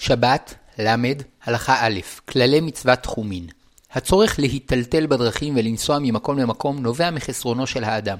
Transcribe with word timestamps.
שבת, 0.00 0.54
ל, 0.78 0.94
הלכה 1.44 1.76
א', 1.86 2.00
כללי 2.28 2.60
מצוות 2.60 2.98
תחומין. 2.98 3.46
הצורך 3.92 4.38
להיטלטל 4.38 5.06
בדרכים 5.06 5.54
ולנסוע 5.56 5.98
ממקום 5.98 6.38
למקום 6.38 6.78
נובע 6.78 7.10
מחסרונו 7.10 7.66
של 7.66 7.84
האדם, 7.84 8.18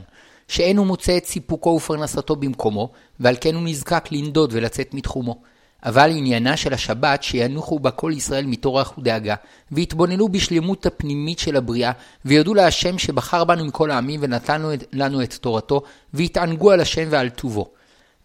שאין 0.48 0.76
הוא 0.76 0.86
מוצא 0.86 1.16
את 1.16 1.26
סיפוקו 1.26 1.70
ופרנסתו 1.70 2.36
במקומו, 2.36 2.90
ועל 3.20 3.36
כן 3.40 3.54
הוא 3.54 3.62
נזקק 3.62 4.08
לנדוד 4.12 4.50
ולצאת 4.52 4.94
מתחומו. 4.94 5.42
אבל 5.84 6.10
עניינה 6.10 6.56
של 6.56 6.72
השבת 6.74 7.22
שינוחו 7.22 7.78
בה 7.78 7.90
כל 7.90 8.12
ישראל 8.16 8.46
מטורח 8.46 8.98
ודאגה, 8.98 9.34
ויתבוננו 9.72 10.28
בשלמות 10.28 10.86
הפנימית 10.86 11.38
של 11.38 11.56
הבריאה, 11.56 11.92
ויודו 12.24 12.54
להשם 12.54 12.98
שבחר 12.98 13.44
בנו 13.44 13.64
מכל 13.64 13.90
העמים 13.90 14.20
ונתן 14.22 14.62
לנו 14.92 15.22
את 15.22 15.34
תורתו, 15.34 15.82
ויתענגו 16.14 16.70
על 16.70 16.80
השם 16.80 17.08
ועל 17.10 17.28
טובו. 17.28 17.70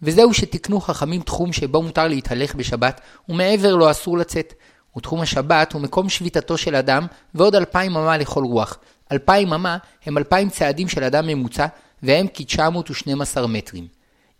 וזהו 0.02 0.34
שתיקנו 0.34 0.80
חכמים 0.80 1.22
תחום 1.22 1.52
שבו 1.52 1.82
מותר 1.82 2.08
להתהלך 2.08 2.54
בשבת, 2.54 3.00
ומעבר 3.28 3.76
לו 3.76 3.90
אסור 3.90 4.18
לצאת. 4.18 4.54
ותחום 4.96 5.20
השבת 5.20 5.72
הוא 5.72 5.82
מקום 5.82 6.08
שביתתו 6.08 6.56
של 6.56 6.74
אדם, 6.74 7.06
ועוד 7.34 7.54
אלפיים 7.54 7.96
אמה 7.96 8.18
לכל 8.18 8.44
רוח. 8.44 8.78
אלפיים 9.12 9.52
אמה 9.52 9.76
הם 10.06 10.18
אלפיים 10.18 10.48
צעדים 10.48 10.88
של 10.88 11.04
אדם 11.04 11.26
ממוצע, 11.26 11.66
והם 12.02 12.26
כ-912 12.34 13.46
מטרים. 13.46 13.86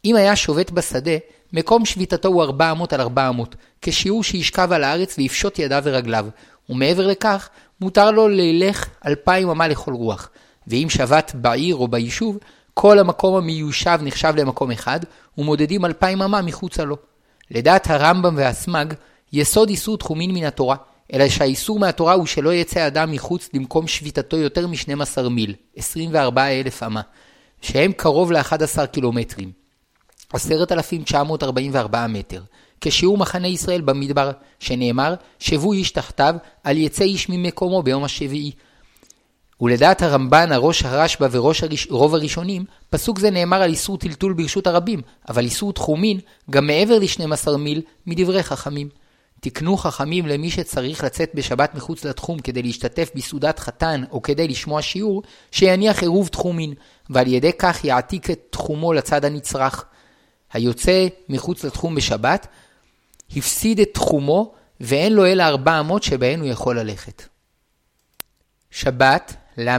אם 0.05 0.17
היה 0.17 0.37
שובת 0.37 0.71
בשדה, 0.71 1.17
מקום 1.53 1.85
שביתתו 1.85 2.29
הוא 2.29 2.43
400 2.43 2.93
על 2.93 3.01
400, 3.01 3.57
כשיעור 3.83 4.25
שישכב 4.25 4.73
על 4.73 4.85
הארץ 4.85 5.19
ויפשוט 5.19 5.59
ידיו 5.59 5.83
ורגליו, 5.85 6.27
ומעבר 6.69 7.07
לכך, 7.07 7.49
מותר 7.81 8.11
לו 8.11 8.29
ללך 8.29 8.89
אלפיים 9.07 9.49
אמה 9.49 9.69
לכל 9.69 9.93
רוח. 9.93 10.31
ואם 10.67 10.87
שבת 10.91 11.33
בעיר 11.35 11.77
או 11.77 11.89
ביישוב, 11.89 12.39
כל 12.79 12.99
המקום 12.99 13.37
המיושב 13.37 13.99
נחשב 14.03 14.33
למקום 14.37 14.71
אחד, 14.71 15.01
ומודדים 15.39 15.85
אלפיים 15.85 16.23
אמה 16.23 16.43
מחוצה 16.43 16.85
לו. 16.85 16.97
לדעת 17.51 17.91
הרמב"ם 17.91 18.35
והסמ"ג, 18.37 18.87
יסוד 19.33 19.69
איסור 19.69 19.99
תחומין 19.99 20.31
מן 20.31 20.45
התורה, 20.45 20.77
אלא 21.13 21.29
שהאיסור 21.29 21.79
מהתורה 21.79 22.13
הוא 22.13 22.27
שלא 22.27 22.55
יצא 22.55 22.87
אדם 22.87 23.13
מחוץ 23.13 23.49
למקום 23.55 23.87
שביתתו 23.87 24.37
יותר 24.37 24.67
מ-12 24.67 25.29
מיל, 25.29 25.55
24 25.77 26.47
אלף 26.47 26.83
אמה, 26.83 27.01
שהם 27.63 27.93
קרוב 27.93 28.33
ל-11 28.33 28.87
קילומטרים, 28.87 29.53
10,944 30.33 32.07
מטר, 32.07 32.43
כשיעור 32.81 33.19
מחנה 33.19 33.49
ישראל 33.49 33.81
במדבר, 33.81 34.31
שנאמר, 34.59 35.15
שבו 35.39 35.73
איש 35.73 35.91
תחתיו, 35.91 36.35
על 36.65 36.77
יצא 36.77 37.05
איש 37.05 37.29
ממקומו 37.29 37.83
ביום 37.83 38.05
השביעי. 38.05 38.53
ולדעת 39.61 40.03
הרמב"ן, 40.03 40.53
הראש 40.53 40.83
הרשב"א 40.83 41.29
וראש 41.31 41.63
הראש, 41.63 41.87
רוב 41.91 42.15
הראשונים, 42.15 42.65
פסוק 42.91 43.19
זה 43.19 43.31
נאמר 43.31 43.63
על 43.63 43.71
איסור 43.71 43.99
טלטול 43.99 44.33
ברשות 44.33 44.67
הרבים, 44.67 45.01
אבל 45.29 45.45
איסור 45.45 45.73
תחומין 45.73 46.21
גם 46.51 46.67
מעבר 46.67 46.99
ל-12 46.99 47.57
מיל 47.57 47.83
מדברי 48.07 48.43
חכמים. 48.43 48.89
תקנו 49.41 49.77
חכמים 49.77 50.27
למי 50.27 50.51
שצריך 50.51 51.05
לצאת 51.05 51.31
בשבת 51.35 51.75
מחוץ 51.75 52.05
לתחום 52.05 52.39
כדי 52.39 52.63
להשתתף 52.63 53.11
בסעודת 53.15 53.59
חתן 53.59 54.05
או 54.11 54.23
כדי 54.23 54.49
לשמוע 54.49 54.83
שיעור, 54.83 55.23
שיניח 55.51 56.03
עירוב 56.03 56.29
תחומין, 56.29 56.75
ועל 57.11 57.27
ידי 57.27 57.53
כך 57.59 57.85
יעתיק 57.85 58.31
את 58.31 58.41
תחומו 58.51 58.93
לצד 58.93 59.25
הנצרך. 59.25 59.85
היוצא 60.53 61.07
מחוץ 61.29 61.65
לתחום 61.65 61.95
בשבת, 61.95 62.47
הפסיד 63.37 63.81
את 63.81 63.89
תחומו 63.95 64.55
ואין 64.81 65.13
לו 65.13 65.27
אלא 65.27 65.43
ארבע 65.43 65.81
אמות 65.81 66.03
שבהן 66.03 66.41
הוא 66.41 66.49
יכול 66.49 66.79
ללכת. 66.79 67.23
שבת, 68.71 69.35
ל, 69.59 69.77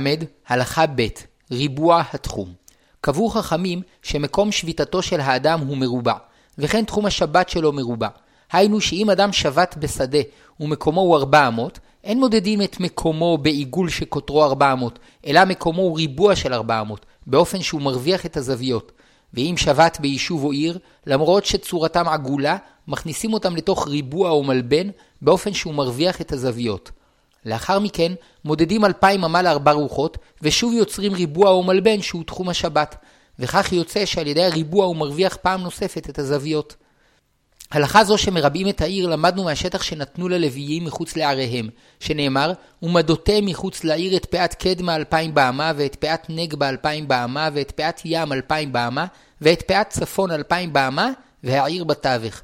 הלכה 0.47 0.86
ב', 0.95 1.08
ריבוע 1.52 2.03
התחום. 2.14 2.53
קבעו 3.02 3.30
חכמים 3.30 3.81
שמקום 4.02 4.52
שביתתו 4.52 5.02
של 5.02 5.19
האדם 5.19 5.59
הוא 5.59 5.78
מרובע, 5.78 6.14
וכן 6.58 6.86
תחום 6.86 7.06
השבת 7.06 7.50
שלו 7.50 7.72
מרובע. 7.73 8.08
היינו 8.52 8.81
שאם 8.81 9.09
אדם 9.09 9.34
שבת 9.34 9.75
בשדה 9.80 10.19
ומקומו 10.59 11.02
הוא 11.02 11.17
400, 11.17 11.80
אין 12.03 12.19
מודדים 12.19 12.61
את 12.61 12.80
מקומו 12.80 13.38
בעיגול 13.38 13.89
שקוטרו 13.89 14.44
400, 14.44 15.00
אלא 15.28 15.45
מקומו 15.45 15.81
הוא 15.81 15.97
ריבוע 15.97 16.36
של 16.36 16.53
400, 16.53 17.06
באופן 17.28 17.62
שהוא 17.62 17.81
מרוויח 17.81 18.25
את 18.25 18.38
הזוויות. 18.38 18.91
ואם 19.34 19.53
שבת 19.57 19.97
ביישוב 20.01 20.44
או 20.44 20.51
עיר, 20.51 20.80
למרות 21.06 21.46
שצורתם 21.46 22.07
עגולה, 22.07 22.57
מכניסים 22.88 23.34
אותם 23.34 23.56
לתוך 23.56 23.88
ריבוע 23.88 24.30
או 24.30 24.44
מלבן, 24.44 24.90
באופן 25.22 25.53
שהוא 25.53 25.74
מרוויח 25.74 26.22
את 26.22 26.31
הזוויות. 26.31 26.91
לאחר 27.46 27.80
מכן, 27.80 28.12
מודדים 28.46 28.86
אלפיים 28.86 29.24
אמה 29.24 29.42
לארבע 29.42 29.72
רוחות, 29.72 30.18
ושוב 30.42 30.74
יוצרים 30.74 31.14
ריבוע 31.14 31.50
או 31.50 31.64
מלבן 31.64 32.02
שהוא 32.02 32.24
תחום 32.24 32.50
השבת, 32.50 32.96
וכך 33.40 33.74
יוצא 33.74 34.06
שעל 34.06 34.28
ידי 34.28 34.46
הריבוע 34.46 34.86
הוא 34.86 34.96
מרוויח 34.96 35.38
פעם 35.42 35.62
נוספת 35.62 36.09
את 36.09 36.20
הזוויות. 36.20 36.75
הלכה 37.72 38.03
זו 38.03 38.18
שמרבים 38.18 38.70
את 38.70 38.81
העיר 38.81 39.08
למדנו 39.08 39.44
מהשטח 39.44 39.84
שנתנו 39.84 40.30
ללוויים 40.30 40.86
מחוץ 40.86 41.16
לעריהם, 41.16 41.70
שנאמר, 42.00 42.53
ומדותם 42.84 43.46
מחוץ 43.46 43.84
לעיר 43.84 44.18
את 44.18 44.25
פאת 44.25 44.54
קדמה 44.54 44.96
אלפיים 44.96 45.34
באמה, 45.34 45.72
ואת 45.75 45.96
פאת 45.96 46.25
נגבה 46.30 46.69
אלפיים 46.69 47.08
באמה, 47.08 47.50
ואת 47.54 47.72
פאת 47.72 48.02
ים 48.06 48.34
אלפיים 48.34 48.72
באמה, 48.72 49.06
ואת 49.42 49.62
פאת 49.62 49.90
צפון 49.90 50.31
אלפיים 50.31 50.74
באמה, 50.74 51.12
והעיר 51.44 51.84
בתווך. 51.84 52.42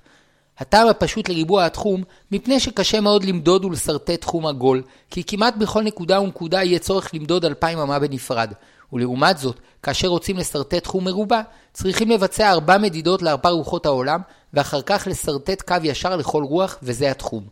הטעם 0.58 0.88
הפשוט 0.88 1.30
לריבוע 1.30 1.66
התחום, 1.66 2.03
מפני 2.31 2.59
שקשה 2.59 3.02
מאוד 3.02 3.24
למדוד 3.24 3.66
ולשרטט 3.66 4.22
תחום 4.22 4.46
עגול, 4.46 4.81
כי 5.09 5.24
כמעט 5.24 5.56
בכל 5.56 5.84
נקודה 5.84 6.22
ונקודה 6.22 6.64
יהיה 6.64 6.80
צורך 6.80 7.09
למדוד 7.14 7.46
אלפיים 7.46 7.80
אמה 7.80 8.00
בנפרד. 8.00 8.53
ולעומת 8.94 9.38
זאת, 9.38 9.59
כאשר 9.84 10.08
רוצים 10.08 10.38
לשרטט 10.38 10.84
תחום 10.84 11.06
מרובע, 11.06 11.42
צריכים 11.74 12.09
לבצע 12.09 12.52
ארבע 12.52 12.78
מדידות 12.78 13.22
לארבע 13.22 13.50
רוחות 13.50 13.86
העולם, 13.86 14.22
ואחר 14.53 14.81
כך 14.81 15.08
לשרטט 15.12 15.62
קו 15.62 15.75
ישר 15.84 16.16
לכל 16.16 16.44
רוח, 16.44 16.78
וזה 16.84 17.12
התחום. 17.12 17.44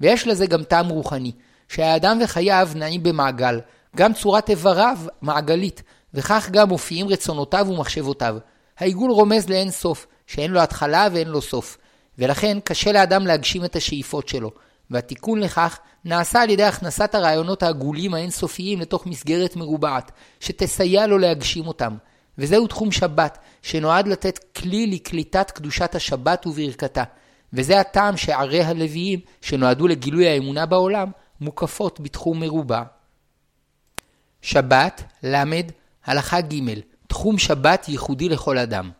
ויש 0.00 0.26
לזה 0.26 0.46
גם 0.46 0.64
טעם 0.64 0.88
רוחני, 0.88 1.32
שהאדם 1.68 2.18
וחייו 2.24 2.68
נעים 2.74 3.02
במעגל, 3.02 3.60
גם 3.96 4.14
צורת 4.14 4.50
איבריו 4.50 4.98
מעגלית, 5.22 5.82
וכך 6.14 6.48
גם 6.50 6.68
מופיעים 6.68 7.08
רצונותיו 7.08 7.66
ומחשבותיו. 7.68 8.36
העיגול 8.78 9.10
רומז 9.10 9.48
לאין 9.48 9.70
סוף, 9.70 10.06
שאין 10.26 10.50
לו 10.50 10.60
התחלה 10.60 11.08
ואין 11.12 11.28
לו 11.28 11.42
סוף, 11.42 11.78
ולכן 12.18 12.58
קשה 12.64 12.92
לאדם 12.92 13.26
להגשים 13.26 13.64
את 13.64 13.76
השאיפות 13.76 14.28
שלו, 14.28 14.50
והתיקון 14.90 15.40
לכך 15.40 15.78
נעשה 16.04 16.42
על 16.42 16.50
ידי 16.50 16.64
הכנסת 16.64 17.14
הרעיונות 17.14 17.62
העגולים 17.62 18.14
האינסופיים 18.14 18.80
לתוך 18.80 19.06
מסגרת 19.06 19.56
מרובעת, 19.56 20.10
שתסייע 20.40 21.06
לו 21.06 21.18
להגשים 21.18 21.66
אותם. 21.66 21.96
וזהו 22.38 22.66
תחום 22.66 22.92
שבת, 22.92 23.38
שנועד 23.62 24.08
לתת 24.08 24.38
כלי 24.56 24.86
לקליטת 24.86 25.50
קדושת 25.50 25.94
השבת 25.94 26.46
וברכתה. 26.46 27.04
וזה 27.52 27.80
הטעם 27.80 28.16
שערי 28.16 28.62
הלוויים, 28.62 29.20
שנועדו 29.40 29.88
לגילוי 29.88 30.28
האמונה 30.28 30.66
בעולם, 30.66 31.10
מוקפות 31.40 32.00
בתחום 32.00 32.40
מרובע. 32.40 32.82
שבת, 34.42 35.02
ל, 35.22 35.42
הלכה 36.06 36.40
ג', 36.40 36.80
תחום 37.06 37.38
שבת 37.38 37.88
ייחודי 37.88 38.28
לכל 38.28 38.58
אדם. 38.58 38.90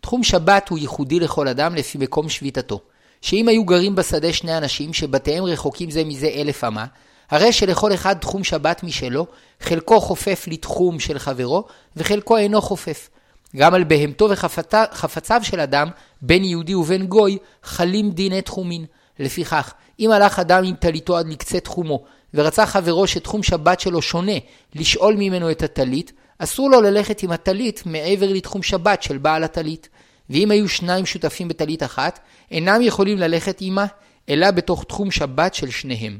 תחום 0.00 0.24
שבת 0.24 0.68
הוא 0.68 0.78
ייחודי 0.78 1.20
לכל 1.20 1.48
אדם 1.48 1.74
לפי 1.74 1.98
מקום 1.98 2.28
שביתתו. 2.28 2.80
שאם 3.22 3.48
היו 3.48 3.64
גרים 3.64 3.94
בשדה 3.94 4.32
שני 4.32 4.58
אנשים 4.58 4.92
שבתיהם 4.92 5.44
רחוקים 5.44 5.90
זה 5.90 6.04
מזה 6.04 6.28
אלף 6.34 6.64
אמה, 6.64 6.86
הרי 7.30 7.52
שלכל 7.52 7.94
אחד 7.94 8.14
תחום 8.14 8.44
שבת 8.44 8.82
משלו, 8.82 9.26
חלקו 9.60 10.00
חופף 10.00 10.44
לתחום 10.50 11.00
של 11.00 11.18
חברו, 11.18 11.64
וחלקו 11.96 12.36
אינו 12.36 12.60
חופף. 12.60 13.08
גם 13.56 13.74
על 13.74 13.84
בהמתו 13.84 14.28
וחפציו 14.30 15.40
של 15.42 15.60
אדם, 15.60 15.88
בין 16.22 16.44
יהודי 16.44 16.74
ובין 16.74 17.06
גוי, 17.06 17.38
חלים 17.62 18.10
דיני 18.10 18.42
תחומין. 18.42 18.84
לפיכך, 19.18 19.72
אם 20.00 20.10
הלך 20.10 20.38
אדם 20.38 20.64
עם 20.64 20.74
טליתו 20.74 21.16
עד 21.16 21.28
לקצה 21.28 21.60
תחומו, 21.60 22.04
ורצה 22.34 22.66
חברו 22.66 23.06
שתחום 23.06 23.42
שבת 23.42 23.80
שלו 23.80 24.02
שונה, 24.02 24.32
לשאול 24.74 25.14
ממנו 25.18 25.50
את 25.50 25.62
הטלית, 25.62 26.12
אסור 26.38 26.70
לו 26.70 26.80
ללכת 26.80 27.22
עם 27.22 27.30
הטלית 27.30 27.82
מעבר 27.86 28.32
לתחום 28.32 28.62
שבת 28.62 29.02
של 29.02 29.18
בעל 29.18 29.44
הטלית. 29.44 29.88
ואם 30.30 30.50
היו 30.50 30.68
שניים 30.68 31.06
שותפים 31.06 31.48
בטלית 31.48 31.82
אחת, 31.82 32.20
אינם 32.50 32.82
יכולים 32.82 33.18
ללכת 33.18 33.58
עמה, 33.60 33.86
אלא 34.28 34.50
בתוך 34.50 34.84
תחום 34.84 35.10
שבת 35.10 35.54
של 35.54 35.70
שניהם. 35.70 36.18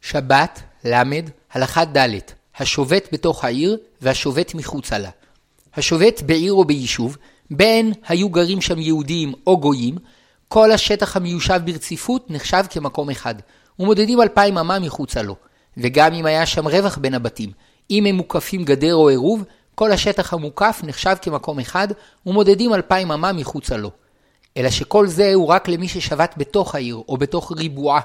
שבת, 0.00 0.62
ל, 0.84 1.02
הלכה 1.52 1.84
ד', 1.84 2.18
השובת 2.56 3.08
בתוך 3.12 3.44
העיר 3.44 3.78
והשובת 4.02 4.54
מחוצה 4.54 4.98
לה. 4.98 5.10
השובת 5.74 6.22
בעיר 6.22 6.52
או 6.52 6.64
ביישוב, 6.64 7.16
בין 7.50 7.92
היו 8.08 8.28
גרים 8.28 8.60
שם 8.60 8.78
יהודים 8.78 9.32
או 9.46 9.60
גויים, 9.60 9.96
כל 10.48 10.72
השטח 10.72 11.16
המיושב 11.16 11.60
ברציפות 11.64 12.30
נחשב 12.30 12.64
כמקום 12.70 13.10
אחד, 13.10 13.34
ומודדים 13.78 14.22
אלפיים 14.22 14.58
אמה 14.58 14.78
מחוצה 14.78 15.22
לו. 15.22 15.36
וגם 15.76 16.14
אם 16.14 16.26
היה 16.26 16.46
שם 16.46 16.68
רווח 16.68 16.98
בין 16.98 17.14
הבתים, 17.14 17.50
אם 17.90 18.06
הם 18.06 18.14
מוקפים 18.14 18.64
גדר 18.64 18.94
או 18.94 19.08
עירוב, 19.08 19.44
כל 19.74 19.92
השטח 19.92 20.32
המוקף 20.32 20.80
נחשב 20.84 21.16
כמקום 21.22 21.60
אחד, 21.60 21.88
ומודדים 22.26 22.74
אלפיים 22.74 23.12
אמה 23.12 23.32
מחוצה 23.32 23.76
לו. 23.76 23.90
אלא 24.56 24.70
שכל 24.70 25.06
זה 25.06 25.34
הוא 25.34 25.46
רק 25.46 25.68
למי 25.68 25.88
ששבת 25.88 26.34
בתוך 26.36 26.74
העיר, 26.74 27.02
או 27.08 27.16
בתוך 27.16 27.52
ריבועה. 27.56 28.00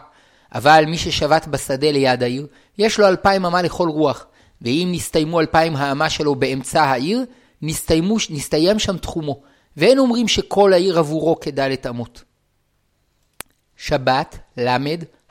אבל 0.54 0.84
מי 0.88 0.98
ששבת 0.98 1.48
בשדה 1.48 1.92
ליד 1.92 2.24
העיר, 2.24 2.48
יש 2.78 3.00
לו 3.00 3.08
אלפיים 3.08 3.46
אמה 3.46 3.62
לכל 3.62 3.90
רוח, 3.90 4.26
ואם 4.62 4.90
נסתיימו 4.92 5.40
אלפיים 5.40 5.76
האמה 5.76 6.10
שלו 6.10 6.36
באמצע 6.36 6.84
העיר, 6.84 7.26
נסתיימו, 7.62 8.18
נסתיים 8.30 8.80
שם 8.80 8.98
תחומו, 8.98 9.42
ואין 9.78 10.00
אומרים 10.00 10.28
שכל 10.28 10.74
העיר 10.74 11.00
עבורו 11.00 11.40
כדלת 11.40 11.88
אמות. 11.88 12.24
שבת, 13.78 14.38
ל', 14.58 14.78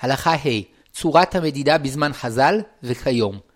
הלכה 0.01 0.35
ה', 0.35 0.61
צורת 0.93 1.35
המדידה 1.35 1.79
בזמן 1.79 2.13
חז"ל 2.13 2.61
וכיום. 2.83 3.52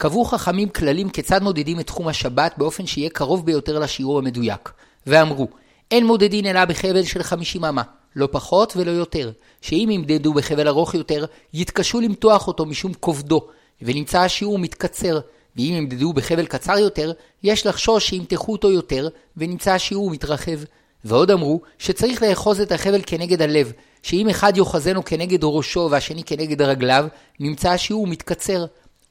קבעו 0.00 0.24
חכמים 0.24 0.68
כללים 0.68 1.10
כיצד 1.10 1.42
מודדים 1.42 1.80
את 1.80 1.86
תחום 1.86 2.08
השבת 2.08 2.54
באופן 2.56 2.86
שיהיה 2.86 3.10
קרוב 3.10 3.46
ביותר 3.46 3.78
לשיעור 3.78 4.18
המדויק, 4.18 4.72
ואמרו, 5.06 5.48
אין 5.90 6.06
מודדין 6.06 6.46
אלא 6.46 6.64
בחבל 6.64 7.04
של 7.04 7.22
50 7.22 7.64
אמה, 7.64 7.82
לא 8.16 8.28
פחות 8.32 8.72
ולא 8.76 8.90
יותר, 8.90 9.30
שאם 9.60 9.88
ימדדו 9.92 10.34
בחבל 10.34 10.68
ארוך 10.68 10.94
יותר, 10.94 11.24
יתקשו 11.54 12.00
למתוח 12.00 12.48
אותו 12.48 12.66
משום 12.66 12.92
כובדו, 13.00 13.46
ונמצא 13.82 14.20
השיעור 14.20 14.58
מתקצר, 14.58 15.20
ואם 15.56 15.74
ימדדו 15.76 16.12
בחבל 16.12 16.46
קצר 16.46 16.78
יותר, 16.78 17.12
יש 17.42 17.66
לחשוש 17.66 18.08
שימתחו 18.08 18.52
אותו 18.52 18.70
יותר, 18.70 19.08
ונמצא 19.36 19.72
השיעור 19.72 20.10
מתרחב. 20.10 20.58
ועוד 21.04 21.30
אמרו 21.30 21.60
שצריך 21.78 22.22
לאחוז 22.22 22.60
את 22.60 22.72
החבל 22.72 23.00
כנגד 23.06 23.42
הלב, 23.42 23.72
שאם 24.02 24.28
אחד 24.28 24.56
יאחזנו 24.56 25.04
כנגד 25.04 25.38
ראשו 25.42 25.88
והשני 25.90 26.24
כנגד 26.24 26.62
רגליו, 26.62 27.06
נמצא 27.40 27.70
השיעור 27.70 28.06
מתקצר. 28.06 28.64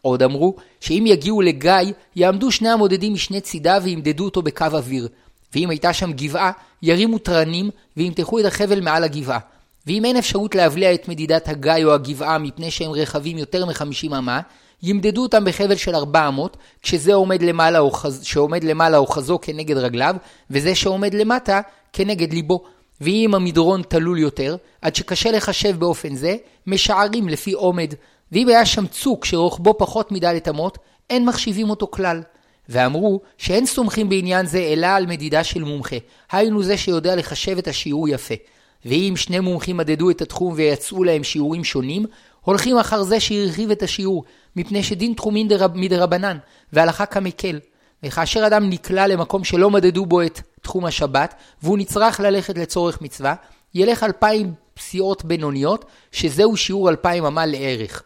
עוד 0.08 0.24
אמרו 0.24 0.56
שאם 0.80 1.04
יגיעו 1.08 1.42
לגיא, 1.42 1.74
יעמדו 2.16 2.52
שני 2.52 2.70
המודדים 2.70 3.14
משני 3.14 3.42
צידיו 3.42 3.82
וימדדו 3.84 4.26
אותו 4.26 4.42
בקו 4.42 4.66
אוויר. 4.66 5.08
ואם 5.56 5.70
הייתה 5.70 5.94
שם 5.94 6.12
גבעה, 6.14 6.52
ירימו 6.82 7.18
תרנים 7.18 7.70
וימתחו 7.98 8.40
את 8.40 8.46
החבל 8.46 8.82
מעל 8.82 9.04
הגבעה. 9.04 9.40
ואם 9.88 10.06
אין 10.06 10.18
אפשרות 10.18 10.56
להבליע 10.56 10.94
את 10.94 11.08
מדידת 11.08 11.48
הגיא 11.48 11.86
או 11.86 11.94
הגבעה 11.94 12.38
מפני 12.38 12.72
שהם 12.72 12.92
רחבים 12.92 13.38
יותר 13.38 13.66
מ-50 13.66 14.18
אמה, 14.18 14.42
ימדדו 14.84 15.24
אותם 15.24 15.46
בחבל 15.46 15.76
של 15.76 15.96
400, 15.96 16.58
כשזה 16.82 17.14
עומד 17.14 17.42
למעלה, 17.42 17.80
אוחז, 17.80 18.24
שעומד 18.24 18.64
למעלה 18.64 18.98
אוחזו 18.98 19.40
כנגד 19.42 19.78
רגליו, 19.78 20.16
וזה 20.50 20.76
שעומד 20.76 21.14
למטה 21.14 21.62
כנגד 21.94 22.34
ליבו. 22.34 22.64
ואם 23.02 23.32
המדרון 23.36 23.82
תלול 23.82 24.20
יותר, 24.20 24.56
עד 24.82 24.96
שקשה 24.96 25.32
לחשב 25.32 25.80
באופן 25.80 26.16
זה, 26.16 26.36
משערים 26.68 27.30
לפי 27.30 27.52
עומד. 27.52 27.94
ואם 28.32 28.48
היה 28.48 28.66
שם 28.66 28.88
צוק 28.88 29.26
שרוחבו 29.26 29.78
פחות 29.78 30.12
מדלת 30.12 30.48
אמות, 30.48 30.78
אין 31.10 31.26
מחשיבים 31.26 31.70
אותו 31.70 31.88
כלל. 31.88 32.22
ואמרו 32.70 33.22
שאין 33.38 33.66
סומכים 33.66 34.10
בעניין 34.10 34.46
זה 34.46 34.60
אלא 34.60 34.88
על 34.88 35.06
מדידה 35.06 35.44
של 35.44 35.64
מומחה, 35.64 35.96
היינו 36.32 36.64
זה 36.64 36.78
שיודע 36.78 37.16
לחשב 37.16 37.58
את 37.58 37.68
השיעור 37.68 38.10
יפה. 38.10 38.36
ואם 38.86 39.14
שני 39.16 39.40
מומחים 39.40 39.78
מדדו 39.78 40.10
את 40.10 40.22
התחום 40.22 40.54
ויצאו 40.56 41.04
להם 41.04 41.24
שיעורים 41.24 41.64
שונים, 41.64 42.06
הולכים 42.42 42.78
אחר 42.78 43.04
זה 43.04 43.20
שהרחיב 43.20 43.72
את 43.72 43.84
השיעור, 43.84 44.24
מפני 44.56 44.84
שדין 44.84 45.14
תחומין 45.14 45.48
מדרבנן, 45.74 46.38
והלכה 46.74 47.06
כמקל. 47.06 47.60
וכאשר 48.04 48.48
אדם 48.48 48.70
נקלע 48.70 49.08
למקום 49.08 49.44
שלא 49.44 49.70
מדדו 49.70 50.06
בו 50.06 50.22
את 50.22 50.42
תחום 50.62 50.86
השבת, 50.86 51.34
והוא 51.64 51.78
נצרך 51.78 52.20
ללכת 52.20 52.58
לצורך 52.58 53.02
מצווה, 53.02 53.36
ילך 53.74 54.04
אלפיים 54.04 54.54
פסיעות 54.74 55.26
בינוניות, 55.26 55.86
שזהו 56.12 56.58
שיעור 56.58 56.90
אלפיים 56.90 57.26
אמה 57.26 57.46
לערך. 57.46 58.04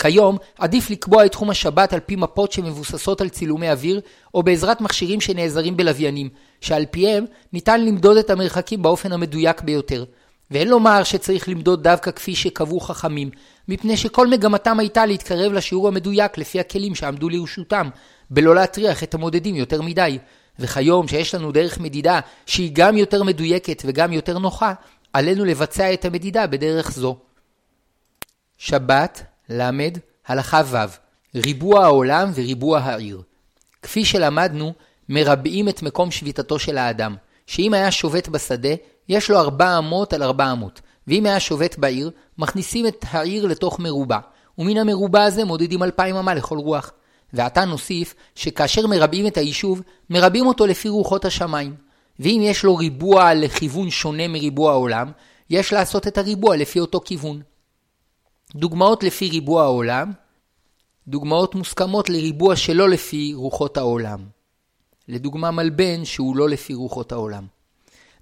כיום 0.00 0.36
עדיף 0.58 0.90
לקבוע 0.90 1.26
את 1.26 1.32
תחום 1.32 1.50
השבת 1.50 1.92
על 1.92 2.00
פי 2.00 2.16
מפות 2.16 2.52
שמבוססות 2.52 3.20
על 3.20 3.28
צילומי 3.28 3.70
אוויר, 3.70 4.00
או 4.34 4.42
בעזרת 4.42 4.80
מכשירים 4.80 5.20
שנעזרים 5.20 5.76
בלוויינים, 5.76 6.28
שעל 6.60 6.84
פיהם 6.90 7.24
ניתן 7.52 7.84
למדוד 7.84 8.16
את 8.16 8.30
המרחקים 8.30 8.82
באופן 8.82 9.12
המדויק 9.12 9.60
ביותר. 9.60 10.04
ואין 10.50 10.68
לומר 10.68 11.02
שצריך 11.04 11.48
למדוד 11.48 11.82
דווקא 11.82 12.10
כפי 12.10 12.34
שקבעו 12.34 12.80
חכמים, 12.80 13.30
מפני 13.68 13.96
שכל 13.96 14.26
מגמתם 14.26 14.78
הייתה 14.78 15.06
להתקרב 15.06 15.52
לשיעור 15.52 15.88
המדויק 15.88 16.38
לפי 16.38 16.60
הכלים 16.60 16.94
שעמדו 16.94 17.28
לרשותם, 17.28 17.88
בלא 18.30 18.54
להטריח 18.54 19.02
את 19.02 19.14
המודדים 19.14 19.54
יותר 19.54 19.82
מדי. 19.82 20.18
וכיום 20.58 21.08
שיש 21.08 21.34
לנו 21.34 21.52
דרך 21.52 21.80
מדידה 21.80 22.20
שהיא 22.46 22.70
גם 22.72 22.96
יותר 22.96 23.22
מדויקת 23.22 23.82
וגם 23.86 24.12
יותר 24.12 24.38
נוחה, 24.38 24.72
עלינו 25.12 25.44
לבצע 25.44 25.92
את 25.92 26.04
המדידה 26.04 26.46
בדרך 26.46 26.90
זו. 26.90 27.16
שבת, 28.58 29.22
ל', 29.50 29.70
הלכה 30.26 30.62
ו', 30.66 30.76
ריבוע 31.34 31.84
העולם 31.84 32.30
וריבוע 32.34 32.78
העיר. 32.78 33.22
כפי 33.82 34.04
שלמדנו, 34.04 34.72
מרבעים 35.08 35.68
את 35.68 35.82
מקום 35.82 36.10
שביתתו 36.10 36.58
של 36.58 36.78
האדם, 36.78 37.16
שאם 37.46 37.74
היה 37.74 37.90
שובת 37.90 38.28
בשדה, 38.28 38.74
יש 39.08 39.30
לו 39.30 39.38
ארבע 39.38 39.78
אמות 39.78 40.12
על 40.12 40.22
ארבע 40.22 40.52
אמות, 40.52 40.80
ואם 41.06 41.26
היה 41.26 41.40
שובת 41.40 41.78
בעיר, 41.78 42.10
מכניסים 42.38 42.86
את 42.86 43.04
העיר 43.10 43.46
לתוך 43.46 43.80
מרובע, 43.80 44.18
ומן 44.58 44.76
המרובע 44.76 45.24
הזה 45.24 45.44
מודדים 45.44 45.82
אלפיים 45.82 46.16
אמה 46.16 46.34
לכל 46.34 46.58
רוח. 46.58 46.92
ועתה 47.32 47.64
נוסיף 47.64 48.14
שכאשר 48.34 48.86
מרבעים 48.86 49.26
את 49.26 49.36
היישוב, 49.36 49.82
מרבעים 50.10 50.46
אותו 50.46 50.66
לפי 50.66 50.88
רוחות 50.88 51.24
השמיים. 51.24 51.74
ואם 52.20 52.40
יש 52.44 52.64
לו 52.64 52.76
ריבוע 52.76 53.34
לכיוון 53.34 53.90
שונה 53.90 54.28
מריבוע 54.28 54.72
העולם, 54.72 55.10
יש 55.50 55.72
לעשות 55.72 56.06
את 56.06 56.18
הריבוע 56.18 56.56
לפי 56.56 56.80
אותו 56.80 57.00
כיוון. 57.04 57.40
דוגמאות 58.54 59.02
לפי 59.02 59.28
ריבוע 59.28 59.62
העולם, 59.62 60.12
דוגמאות 61.08 61.54
מוסכמות 61.54 62.10
לריבוע 62.10 62.56
שלא 62.56 62.88
לפי 62.88 63.32
רוחות 63.34 63.76
העולם. 63.76 64.18
לדוגמה 65.08 65.50
מלבן 65.50 66.04
שהוא 66.04 66.36
לא 66.36 66.48
לפי 66.48 66.74
רוחות 66.74 67.12
העולם. 67.12 67.46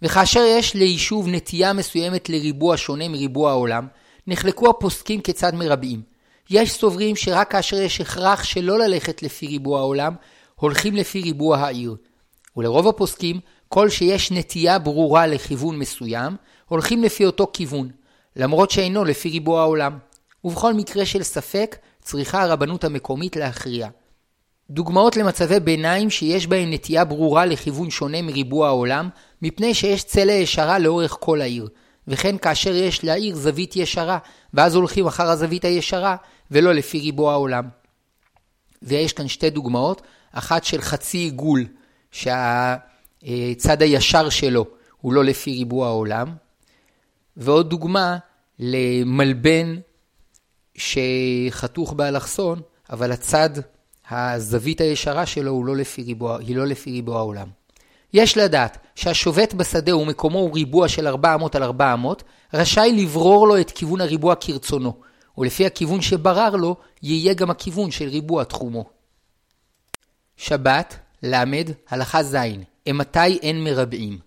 וכאשר 0.03 0.41
יש 0.41 0.75
ליישוב 0.75 1.29
נטייה 1.29 1.73
מסוימת 1.73 2.29
לריבוע 2.29 2.77
שונה 2.77 3.09
מריבוע 3.09 3.51
העולם, 3.51 3.87
נחלקו 4.27 4.71
הפוסקים 4.71 5.21
כיצד 5.21 5.55
מרבעים. 5.55 6.03
יש 6.51 6.73
סוברים 6.73 7.17
שרק 7.17 7.51
כאשר 7.51 7.77
יש 7.77 8.01
הכרח 8.01 8.45
שלא 8.45 8.79
ללכת 8.79 9.23
לפי 9.23 9.47
ריבוע 9.47 9.79
העולם, 9.79 10.15
הולכים 10.55 10.97
לפי 10.97 11.21
ריבוע 11.21 11.59
העיר. 11.59 11.97
ולרוב 12.57 12.89
הפוסקים, 12.89 13.41
כל 13.69 13.89
שיש 13.89 14.31
נטייה 14.31 14.79
ברורה 14.79 15.27
לכיוון 15.27 15.79
מסוים, 15.79 16.37
הולכים 16.69 17.03
לפי 17.03 17.27
אותו 17.27 17.47
כיוון, 17.53 17.91
למרות 18.37 18.71
שאינו 18.71 19.05
לפי 19.05 19.29
ריבוע 19.29 19.61
העולם. 19.61 19.99
ובכל 20.45 20.75
מקרה 20.75 21.07
של 21.07 21.23
ספק, 21.23 21.77
צריכה 22.03 22.43
הרבנות 22.43 22.85
המקומית 22.85 23.37
להכריע. 23.37 23.89
דוגמאות 24.71 25.17
למצבי 25.17 25.61
ביניים 25.61 26.11
שיש 26.11 26.47
בהן 26.47 26.73
נטייה 26.73 27.05
ברורה 27.05 27.47
לכיוון 27.47 27.91
שונה 27.91 28.23
מריבוע 28.23 28.69
העולם, 28.69 29.09
מפני 29.43 29.75
שיש 29.75 30.05
צלע 30.05 30.33
ישרה 30.33 30.79
לאורך 30.79 31.17
כל 31.21 31.41
העיר, 31.41 31.69
וכן 32.09 32.39
כאשר 32.39 32.75
יש 32.75 33.05
לעיר 33.05 33.37
זווית 33.37 33.77
ישרה, 33.77 34.19
ואז 34.55 34.75
הולכים 34.75 35.07
אחר 35.07 35.31
הזווית 35.31 35.65
הישרה, 35.65 36.17
ולא 36.51 36.75
לפי 36.75 36.99
ריבוע 36.99 37.33
העולם. 37.33 37.69
ויש 38.83 39.13
כאן 39.13 39.29
שתי 39.29 39.51
דוגמאות, 39.51 40.03
אחת 40.33 40.65
של 40.65 40.81
חצי 40.81 41.19
עיגול, 41.19 41.65
שהצד 42.11 43.83
הישר 43.83 44.29
שלו 44.29 44.67
הוא 45.01 45.13
לא 45.13 45.25
לפי 45.25 45.51
ריבוע 45.51 45.87
העולם, 45.87 46.29
ועוד 47.37 47.71
דוגמה 47.71 48.19
למלבן 48.59 49.77
שחתוך 50.79 51.93
באלכסון, 51.93 52.61
אבל 52.91 53.13
הצד, 53.13 53.51
הזווית 54.11 54.81
הישרה 54.81 55.27
שלו 55.27 55.51
הוא 55.51 55.67
לא 55.67 55.77
לפי 55.77 56.03
ריבוע, 56.03 56.39
היא 56.39 56.57
לא 56.57 56.67
לפי 56.67 56.91
ריבוע 56.91 57.19
העולם. 57.19 57.49
יש 58.13 58.37
לדעת 58.37 58.79
שהשובת 58.95 59.55
בשדה 59.55 59.97
ומקומו 59.97 60.39
הוא 60.39 60.55
ריבוע 60.55 60.89
של 60.89 61.07
400 61.07 61.57
על 61.57 61.63
400, 61.63 62.23
רשאי 62.55 62.93
לברור 62.93 63.49
לו 63.49 63.61
את 63.61 63.71
כיוון 63.71 64.01
הריבוע 64.01 64.35
כרצונו, 64.35 64.93
ולפי 65.39 65.67
הכיוון 65.67 66.01
שברר 66.01 66.57
לו, 66.57 66.77
יהיה 67.03 67.35
גם 67.35 67.51
הכיוון 67.51 67.91
של 67.91 68.09
ריבוע 68.09 68.45
תחומו. 68.45 68.85
שבת, 70.37 70.97
ל', 71.23 71.45
הלכה 71.89 72.23
ז', 72.23 72.37
אימתי 72.87 73.39
אין 73.43 73.65
מרבעים. 73.65 74.19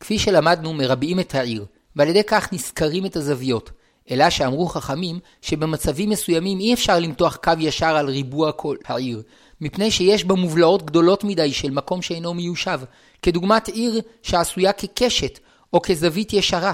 כפי 0.00 0.18
שלמדנו, 0.18 0.72
מרבעים 0.72 1.20
את 1.20 1.34
העיר, 1.34 1.64
ועל 1.96 2.08
ידי 2.08 2.24
כך 2.24 2.52
נזכרים 2.52 3.06
את 3.06 3.16
הזוויות, 3.16 3.70
אלא 4.10 4.30
שאמרו 4.30 4.66
חכמים 4.66 5.18
שבמצבים 5.42 6.10
מסוימים 6.10 6.60
אי 6.60 6.74
אפשר 6.74 6.98
למתוח 6.98 7.36
קו 7.36 7.52
ישר 7.58 7.96
על 7.96 8.08
ריבוע 8.08 8.52
כל 8.52 8.76
העיר, 8.84 9.22
מפני 9.60 9.90
שיש 9.90 10.24
בה 10.24 10.34
מובלעות 10.34 10.82
גדולות 10.82 11.24
מדי 11.24 11.52
של 11.52 11.70
מקום 11.70 12.02
שאינו 12.02 12.34
מיושב, 12.34 12.80
כדוגמת 13.22 13.68
עיר 13.68 14.00
שעשויה 14.22 14.72
כקשת 14.72 15.38
או 15.72 15.82
כזווית 15.82 16.32
ישרה. 16.32 16.72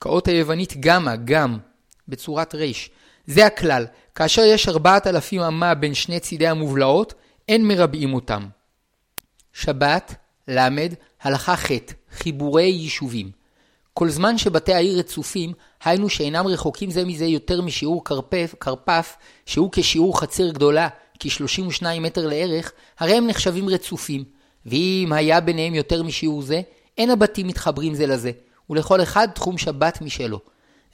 כאות 0.00 0.28
היוונית 0.28 0.80
גמא, 0.80 1.16
גם, 1.24 1.58
בצורת 2.08 2.54
ר'. 2.54 2.64
זה 3.26 3.46
הכלל, 3.46 3.86
כאשר 4.14 4.42
יש 4.42 4.68
ארבעת 4.68 5.06
אלפים 5.06 5.40
אמה 5.40 5.74
בין 5.74 5.94
שני 5.94 6.20
צידי 6.20 6.46
המובלעות, 6.46 7.14
אין 7.48 7.68
מרבעים 7.68 8.14
אותם. 8.14 8.46
שבת, 9.52 10.14
ל', 10.48 10.68
הלכה 11.22 11.56
ח', 11.56 11.70
חיבורי 12.12 12.62
יישובים. 12.62 13.43
כל 13.94 14.10
זמן 14.10 14.38
שבתי 14.38 14.74
העיר 14.74 14.98
רצופים, 14.98 15.52
היינו 15.84 16.08
שאינם 16.08 16.46
רחוקים 16.46 16.90
זה 16.90 17.04
מזה 17.04 17.24
יותר 17.24 17.62
משיעור 17.62 18.04
כרפף, 18.04 18.54
כרפף, 18.60 19.16
שהוא 19.46 19.68
כשיעור 19.72 20.20
חצר 20.20 20.50
גדולה, 20.50 20.88
כ-32 21.20 21.86
מטר 22.00 22.26
לערך, 22.26 22.72
הרי 22.98 23.14
הם 23.14 23.26
נחשבים 23.26 23.68
רצופים. 23.68 24.24
ואם 24.66 25.12
היה 25.12 25.40
ביניהם 25.40 25.74
יותר 25.74 26.02
משיעור 26.02 26.42
זה, 26.42 26.60
אין 26.98 27.10
הבתים 27.10 27.46
מתחברים 27.46 27.94
זה 27.94 28.06
לזה, 28.06 28.30
ולכל 28.70 29.02
אחד 29.02 29.28
תחום 29.34 29.58
שבת 29.58 30.02
משלו. 30.02 30.38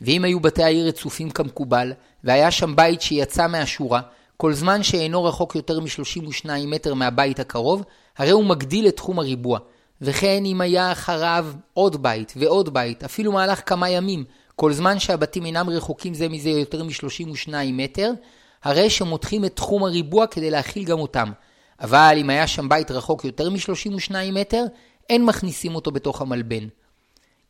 ואם 0.00 0.24
היו 0.24 0.40
בתי 0.40 0.62
העיר 0.62 0.88
רצופים 0.88 1.30
כמקובל, 1.30 1.92
והיה 2.24 2.50
שם 2.50 2.76
בית 2.76 3.02
שיצא 3.02 3.46
מהשורה, 3.46 4.00
כל 4.36 4.52
זמן 4.52 4.82
שאינו 4.82 5.24
רחוק 5.24 5.54
יותר 5.54 5.80
מ-32 5.80 6.48
מטר 6.66 6.94
מהבית 6.94 7.40
הקרוב, 7.40 7.84
הרי 8.18 8.30
הוא 8.30 8.44
מגדיל 8.44 8.88
את 8.88 8.96
תחום 8.96 9.18
הריבוע. 9.18 9.58
וכן 10.02 10.44
אם 10.44 10.60
היה 10.60 10.92
אחריו 10.92 11.46
עוד 11.74 12.02
בית 12.02 12.32
ועוד 12.36 12.74
בית, 12.74 13.04
אפילו 13.04 13.32
מהלך 13.32 13.62
כמה 13.66 13.90
ימים, 13.90 14.24
כל 14.56 14.72
זמן 14.72 14.98
שהבתים 14.98 15.46
אינם 15.46 15.70
רחוקים 15.70 16.14
זה 16.14 16.28
מזה 16.28 16.50
יותר 16.50 16.84
מ-32 16.84 17.52
מטר, 17.72 18.10
הרי 18.64 18.90
שמותחים 18.90 19.44
את 19.44 19.56
תחום 19.56 19.84
הריבוע 19.84 20.26
כדי 20.26 20.50
להכיל 20.50 20.84
גם 20.84 20.98
אותם. 20.98 21.30
אבל 21.80 22.16
אם 22.20 22.30
היה 22.30 22.46
שם 22.46 22.68
בית 22.68 22.90
רחוק 22.90 23.24
יותר 23.24 23.50
מ-32 23.50 24.14
מטר, 24.32 24.64
אין 25.10 25.24
מכניסים 25.24 25.74
אותו 25.74 25.90
בתוך 25.90 26.20
המלבן. 26.20 26.66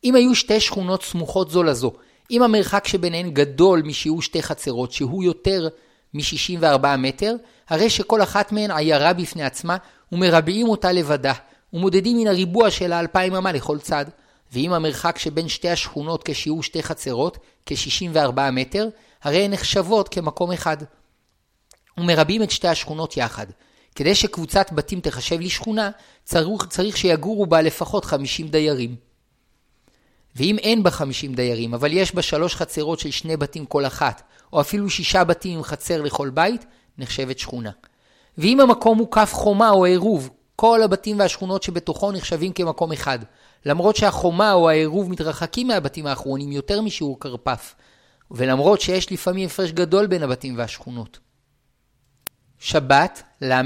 אם 0.03 0.15
היו 0.15 0.35
שתי 0.35 0.59
שכונות 0.59 1.03
סמוכות 1.03 1.51
זו 1.51 1.63
לזו, 1.63 1.91
אם 2.31 2.43
המרחק 2.43 2.87
שביניהן 2.87 3.31
גדול 3.31 3.81
משיעור 3.81 4.21
שתי 4.21 4.43
חצרות, 4.43 4.91
שהוא 4.91 5.23
יותר 5.23 5.67
מ-64 6.13 6.97
מטר, 6.97 7.35
הרי 7.69 7.89
שכל 7.89 8.23
אחת 8.23 8.51
מהן 8.51 8.71
עיירה 8.71 9.13
בפני 9.13 9.43
עצמה, 9.43 9.77
ומרבעים 10.11 10.69
אותה 10.69 10.91
לבדה, 10.91 11.33
ומודדים 11.73 12.17
מן 12.17 12.27
הריבוע 12.27 12.71
של 12.71 12.93
האלפיים 12.93 13.35
אמה 13.35 13.51
לכל 13.51 13.79
צד. 13.79 14.05
ואם 14.53 14.73
המרחק 14.73 15.17
שבין 15.17 15.49
שתי 15.49 15.69
השכונות 15.69 16.23
כשיעור 16.23 16.63
שתי 16.63 16.83
חצרות, 16.83 17.37
כ-64 17.65 18.51
מטר, 18.51 18.89
הרי 19.23 19.45
הן 19.45 19.51
נחשבות 19.51 20.09
כמקום 20.09 20.51
אחד. 20.51 20.77
ומרבים 21.97 22.43
את 22.43 22.51
שתי 22.51 22.67
השכונות 22.67 23.17
יחד. 23.17 23.47
כדי 23.95 24.15
שקבוצת 24.15 24.71
בתים 24.71 24.99
תחשב 24.99 25.39
לשכונה, 25.39 25.89
צריך, 26.23 26.65
צריך 26.69 26.97
שיגורו 26.97 27.45
בה 27.45 27.61
לפחות 27.61 28.05
50 28.05 28.47
דיירים. 28.47 28.95
ואם 30.35 30.57
אין 30.57 30.83
בה 30.83 30.91
50 30.91 31.35
דיירים, 31.35 31.73
אבל 31.73 31.93
יש 31.93 32.15
בה 32.15 32.21
שלוש 32.21 32.55
חצרות 32.55 32.99
של 32.99 33.11
שני 33.11 33.37
בתים 33.37 33.65
כל 33.65 33.85
אחת, 33.85 34.21
או 34.53 34.61
אפילו 34.61 34.89
שישה 34.89 35.23
בתים 35.23 35.57
עם 35.57 35.63
חצר 35.63 36.01
לכל 36.01 36.29
בית, 36.29 36.65
נחשבת 36.97 37.39
שכונה. 37.39 37.71
ואם 38.37 38.59
המקום 38.59 38.97
מוקף 38.97 39.33
חומה 39.33 39.69
או 39.69 39.85
עירוב, 39.85 40.29
כל 40.55 40.83
הבתים 40.83 41.19
והשכונות 41.19 41.63
שבתוכו 41.63 42.11
נחשבים 42.11 42.53
כמקום 42.53 42.91
אחד, 42.91 43.19
למרות 43.65 43.95
שהחומה 43.95 44.53
או 44.53 44.69
העירוב 44.69 45.09
מתרחקים 45.09 45.67
מהבתים 45.67 46.07
האחרונים 46.07 46.51
יותר 46.51 46.81
משיעור 46.81 47.19
כרפף, 47.19 47.75
ולמרות 48.31 48.81
שיש 48.81 49.11
לפעמים 49.11 49.45
הפרש 49.45 49.71
גדול 49.71 50.07
בין 50.07 50.23
הבתים 50.23 50.57
והשכונות. 50.57 51.19
שבת, 52.59 53.23
ל', 53.41 53.61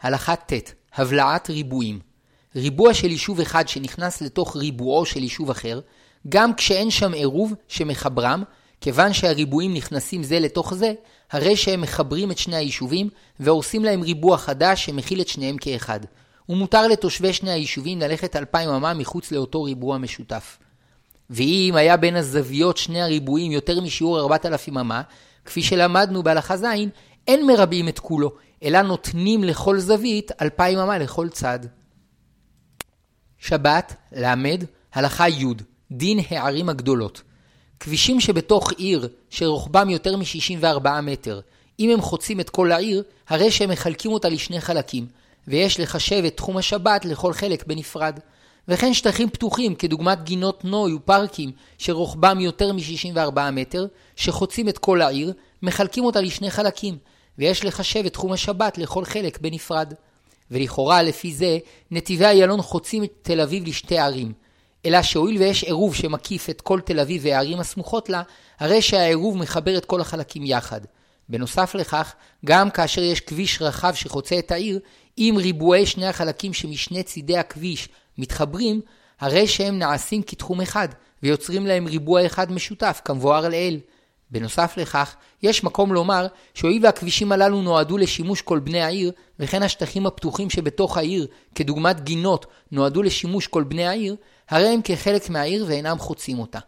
הלכה 0.00 0.36
ט', 0.36 0.72
הבלעת 0.94 1.50
ריבועים. 1.50 2.00
ריבוע 2.56 2.94
של 2.94 3.10
יישוב 3.10 3.40
אחד 3.40 3.68
שנכנס 3.68 4.20
לתוך 4.20 4.56
ריבועו 4.56 5.06
של 5.06 5.22
יישוב 5.22 5.50
אחר, 5.50 5.80
גם 6.28 6.54
כשאין 6.54 6.90
שם 6.90 7.12
עירוב 7.12 7.54
שמחברם, 7.68 8.42
כיוון 8.80 9.12
שהריבועים 9.12 9.74
נכנסים 9.74 10.22
זה 10.22 10.40
לתוך 10.40 10.74
זה, 10.74 10.92
הרי 11.30 11.56
שהם 11.56 11.80
מחברים 11.80 12.30
את 12.30 12.38
שני 12.38 12.56
היישובים 12.56 13.08
והורסים 13.40 13.84
להם 13.84 14.02
ריבוע 14.02 14.36
חדש 14.36 14.84
שמכיל 14.84 15.20
את 15.20 15.28
שניהם 15.28 15.56
כאחד. 15.56 16.00
ומותר 16.48 16.86
לתושבי 16.86 17.32
שני 17.32 17.50
היישובים 17.50 18.00
ללכת 18.00 18.36
אלפיים 18.36 18.68
אמה 18.68 18.94
מחוץ 18.94 19.32
לאותו 19.32 19.62
ריבוע 19.62 19.98
משותף. 19.98 20.58
ואם 21.30 21.74
היה 21.76 21.96
בין 21.96 22.16
הזוויות 22.16 22.76
שני 22.76 23.02
הריבועים 23.02 23.52
יותר 23.52 23.80
משיעור 23.80 24.20
ארבעת 24.20 24.46
אלפים 24.46 24.78
אמה, 24.78 25.02
כפי 25.44 25.62
שלמדנו 25.62 26.22
בהלכה 26.22 26.56
ז', 26.56 26.64
אין 27.26 27.46
מרבים 27.46 27.88
את 27.88 27.98
כולו, 27.98 28.32
אלא 28.62 28.82
נותנים 28.82 29.44
לכל 29.44 29.78
זווית 29.78 30.32
אלפיים 30.42 30.78
אמה 30.78 30.98
לכל 30.98 31.28
צד. 31.28 31.58
שבת, 33.38 33.94
ל', 34.16 34.34
הלכה 34.92 35.28
י', 35.28 35.44
דין 35.90 36.20
הערים 36.30 36.68
הגדולות. 36.68 37.22
כבישים 37.80 38.20
שבתוך 38.20 38.72
עיר 38.72 39.08
שרוחבם 39.30 39.90
יותר 39.90 40.16
מ-64 40.16 41.00
מטר, 41.02 41.40
אם 41.80 41.90
הם 41.90 42.00
חוצים 42.00 42.40
את 42.40 42.50
כל 42.50 42.72
העיר, 42.72 43.02
הרי 43.28 43.50
שהם 43.50 43.70
מחלקים 43.70 44.12
אותה 44.12 44.28
לשני 44.28 44.60
חלקים, 44.60 45.06
ויש 45.48 45.80
לחשב 45.80 46.24
את 46.24 46.36
תחום 46.36 46.56
השבת 46.56 47.04
לכל 47.04 47.32
חלק 47.32 47.66
בנפרד. 47.66 48.18
וכן 48.68 48.94
שטחים 48.94 49.30
פתוחים 49.30 49.74
כדוגמת 49.74 50.22
גינות 50.22 50.64
נוי 50.64 50.92
ופארקים 50.92 51.52
שרוחבם 51.78 52.40
יותר 52.40 52.72
מ-64 52.72 53.40
מטר, 53.52 53.86
שחוצים 54.16 54.68
את 54.68 54.78
כל 54.78 55.02
העיר, 55.02 55.32
מחלקים 55.62 56.04
אותה 56.04 56.20
לשני 56.20 56.50
חלקים, 56.50 56.98
ויש 57.38 57.64
לחשב 57.64 58.06
את 58.06 58.12
תחום 58.12 58.32
השבת 58.32 58.78
לכל 58.78 59.04
חלק 59.04 59.38
בנפרד. 59.40 59.94
ולכאורה 60.50 61.02
לפי 61.02 61.34
זה, 61.34 61.58
נתיבי 61.90 62.24
איילון 62.24 62.62
חוצים 62.62 63.04
את 63.04 63.12
תל 63.22 63.40
אביב 63.40 63.68
לשתי 63.68 63.98
ערים. 63.98 64.32
אלא 64.86 65.02
שהואיל 65.02 65.38
ויש 65.38 65.64
עירוב 65.64 65.94
שמקיף 65.94 66.50
את 66.50 66.60
כל 66.60 66.80
תל 66.80 67.00
אביב 67.00 67.22
והערים 67.24 67.60
הסמוכות 67.60 68.08
לה, 68.08 68.22
הרי 68.58 68.82
שהעירוב 68.82 69.36
מחבר 69.36 69.78
את 69.78 69.84
כל 69.84 70.00
החלקים 70.00 70.42
יחד. 70.44 70.80
בנוסף 71.28 71.74
לכך, 71.74 72.14
גם 72.44 72.70
כאשר 72.70 73.02
יש 73.02 73.20
כביש 73.20 73.62
רחב 73.62 73.94
שחוצה 73.94 74.38
את 74.38 74.52
העיר, 74.52 74.80
אם 75.18 75.34
ריבועי 75.38 75.86
שני 75.86 76.06
החלקים 76.06 76.52
שמשני 76.52 77.02
צידי 77.02 77.38
הכביש 77.38 77.88
מתחברים, 78.18 78.80
הרי 79.20 79.46
שהם 79.46 79.78
נעשים 79.78 80.22
כתחום 80.22 80.60
אחד, 80.60 80.88
ויוצרים 81.22 81.66
להם 81.66 81.86
ריבוע 81.86 82.26
אחד 82.26 82.52
משותף, 82.52 83.00
כמבואר 83.04 83.48
לעיל. 83.48 83.80
בנוסף 84.30 84.74
לכך, 84.76 85.16
יש 85.42 85.64
מקום 85.64 85.92
לומר 85.92 86.26
שהואיל 86.54 86.84
והכבישים 86.84 87.32
הללו 87.32 87.62
נועדו 87.62 87.98
לשימוש 87.98 88.42
כל 88.42 88.58
בני 88.58 88.82
העיר, 88.82 89.12
וכן 89.38 89.62
השטחים 89.62 90.06
הפתוחים 90.06 90.50
שבתוך 90.50 90.96
העיר, 90.96 91.26
כדוגמת 91.54 92.00
גינות, 92.00 92.46
נועדו 92.72 93.02
לשימוש 93.02 93.46
כל 93.46 93.62
בני 93.62 93.86
העיר, 93.86 94.16
הרי 94.48 94.68
הם 94.68 94.80
כחלק 94.84 95.30
מהעיר 95.30 95.64
ואינם 95.68 95.98
חוצים 95.98 96.38
אותה. 96.38 96.58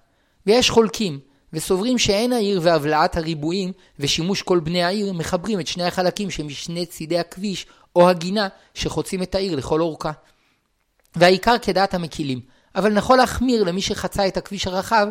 ויש 0.47 0.71
חולקים, 0.71 1.21
וסוברים 1.53 1.99
שאין 1.99 2.33
העיר 2.33 2.61
והבלעת 2.63 3.17
הריבועים 3.17 3.73
ושימוש 3.99 4.43
כל 4.43 4.61
בני 4.61 4.83
העיר 4.83 5.13
מחברים 5.13 5.61
את 5.61 5.67
שני 5.67 5.85
החלקים 5.85 6.31
שמשני 6.31 6.87
צידי 6.87 7.19
הכביש 7.19 7.67
או 7.97 8.09
הגינה 8.09 8.49
שחוצים 8.75 9.23
את 9.23 9.35
העיר 9.35 9.57
לכל 9.57 9.81
אורכה. 9.81 10.13
והעיקר 11.17 11.57
כדעת 11.63 11.95
המקילים, 11.95 12.41
אבל 12.75 12.93
נכון 12.93 13.19
להחמיר 13.19 13.65
למי 13.65 13.83
שחצה 13.83 14.29
את 14.29 14.37
הכביש 14.37 14.67
הרחב, 14.67 15.09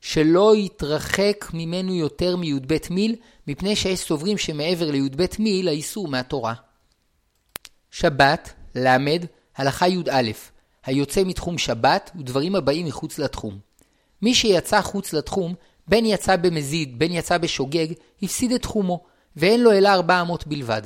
שלא 0.00 0.56
יתרחק 0.56 1.50
ממנו 1.54 1.94
יותר 1.94 2.36
מי"ב 2.36 2.76
מיל, 2.90 3.16
מפני 3.46 3.76
שיש 3.76 4.00
סוברים 4.00 4.38
שמעבר 4.38 4.90
לי"ב 4.90 5.26
מיל 5.38 5.68
האיסור 5.68 6.08
מהתורה. 6.08 6.54
שבת, 7.90 8.52
ל', 8.76 8.96
הלכה 9.56 9.88
י"א, 9.88 10.30
היוצא 10.86 11.22
מתחום 11.24 11.58
שבת 11.58 12.10
ודברים 12.16 12.56
הבאים 12.56 12.86
מחוץ 12.86 13.18
לתחום. 13.18 13.58
מי 14.22 14.34
שיצא 14.34 14.82
חוץ 14.82 15.12
לתחום, 15.12 15.54
בין 15.88 16.06
יצא 16.06 16.36
במזיד, 16.36 16.98
בין 16.98 17.12
יצא 17.12 17.38
בשוגג, 17.38 17.86
הפסיד 18.22 18.52
את 18.52 18.62
תחומו, 18.62 19.00
ואין 19.36 19.60
לו 19.60 19.72
אלא 19.72 19.88
ארבע 19.88 20.20
אמות 20.20 20.46
בלבד. 20.46 20.82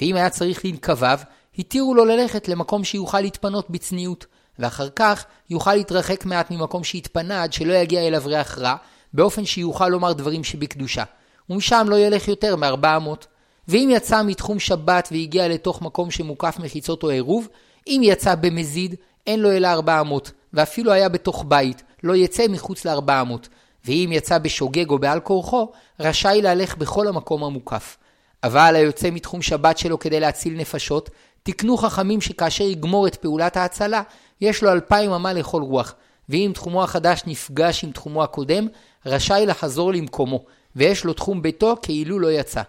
ואם 0.00 0.16
היה 0.16 0.30
צריך 0.30 0.64
לנקביו, 0.64 1.20
התירו 1.58 1.94
לו 1.94 2.04
ללכת 2.04 2.48
למקום 2.48 2.84
שיוכל 2.84 3.20
להתפנות 3.20 3.70
בצניעות, 3.70 4.26
ואחר 4.58 4.88
כך 4.96 5.24
יוכל 5.50 5.74
להתרחק 5.74 6.24
מעט 6.24 6.50
ממקום 6.50 6.84
שהתפנה 6.84 7.42
עד 7.42 7.52
שלא 7.52 7.72
יגיע 7.72 8.06
אליו 8.06 8.22
ריח 8.26 8.58
רע, 8.58 8.76
באופן 9.14 9.44
שיוכל 9.44 9.88
לומר 9.88 10.12
דברים 10.12 10.44
שבקדושה, 10.44 11.04
ומשם 11.50 11.86
לא 11.88 11.98
ילך 11.98 12.28
יותר 12.28 12.56
מארבע 12.56 12.96
אמות. 12.96 13.26
ואם 13.68 13.88
יצא 13.92 14.22
מתחום 14.22 14.58
שבת 14.58 15.08
והגיע 15.12 15.48
לתוך 15.48 15.82
מקום 15.82 16.10
שמוקף 16.10 16.56
מחיצות 16.58 17.02
או 17.02 17.10
עירוב, 17.10 17.48
אם 17.86 18.00
יצא 18.04 18.34
במזיד, 18.34 18.94
אין 19.26 19.40
לו 19.40 19.50
אלא 19.50 19.68
ארבע 19.68 20.00
אמות, 20.00 20.30
ואפילו 20.52 20.92
היה 20.92 21.08
בתוך 21.08 21.44
בית, 21.48 21.82
לא 22.02 22.16
יצא 22.16 22.48
מחוץ 22.48 22.84
לארבע 22.84 23.20
אמות. 23.20 23.48
ואם 23.84 24.10
יצא 24.12 24.38
בשוגג 24.38 24.90
או 24.90 24.98
בעל 24.98 25.20
כורחו, 25.20 25.72
רשאי 26.00 26.42
להלך 26.42 26.76
בכל 26.76 27.08
המקום 27.08 27.44
המוקף. 27.44 27.96
אבל 28.42 28.76
היוצא 28.76 29.10
מתחום 29.10 29.42
שבת 29.42 29.78
שלו 29.78 29.98
כדי 29.98 30.20
להציל 30.20 30.56
נפשות, 30.56 31.10
תקנו 31.42 31.76
חכמים 31.76 32.20
שכאשר 32.20 32.64
יגמור 32.64 33.06
את 33.06 33.16
פעולת 33.16 33.56
ההצלה, 33.56 34.02
יש 34.40 34.62
לו 34.62 34.72
אלפיים 34.72 35.10
אמה 35.10 35.32
לכל 35.32 35.62
רוח, 35.62 35.94
ואם 36.28 36.50
תחומו 36.54 36.84
החדש 36.84 37.22
נפגש 37.26 37.84
עם 37.84 37.92
תחומו 37.92 38.22
הקודם, 38.22 38.68
רשאי 39.06 39.46
לחזור 39.46 39.92
למקומו, 39.92 40.44
ויש 40.76 41.04
לו 41.04 41.12
תחום 41.12 41.42
ביתו 41.42 41.76
כאילו 41.82 42.18
לא 42.18 42.32
יצא. 42.32 42.62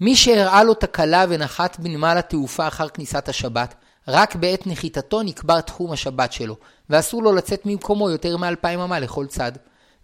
מי 0.00 0.16
שהראה 0.16 0.64
לו 0.64 0.74
תקלה 0.74 1.24
ונחת 1.28 1.78
בנמל 1.78 2.14
התעופה 2.18 2.68
אחר 2.68 2.88
כניסת 2.88 3.28
השבת, 3.28 3.74
רק 4.08 4.36
בעת 4.36 4.66
נחיתתו 4.66 5.22
נקבע 5.22 5.60
תחום 5.60 5.92
השבת 5.92 6.32
שלו, 6.32 6.56
ואסור 6.90 7.22
לו 7.22 7.32
לצאת 7.32 7.62
ממקומו 7.66 8.10
יותר 8.10 8.36
מאלפיים 8.36 8.80
אמה 8.80 9.00
לכל 9.00 9.26
צד. 9.26 9.52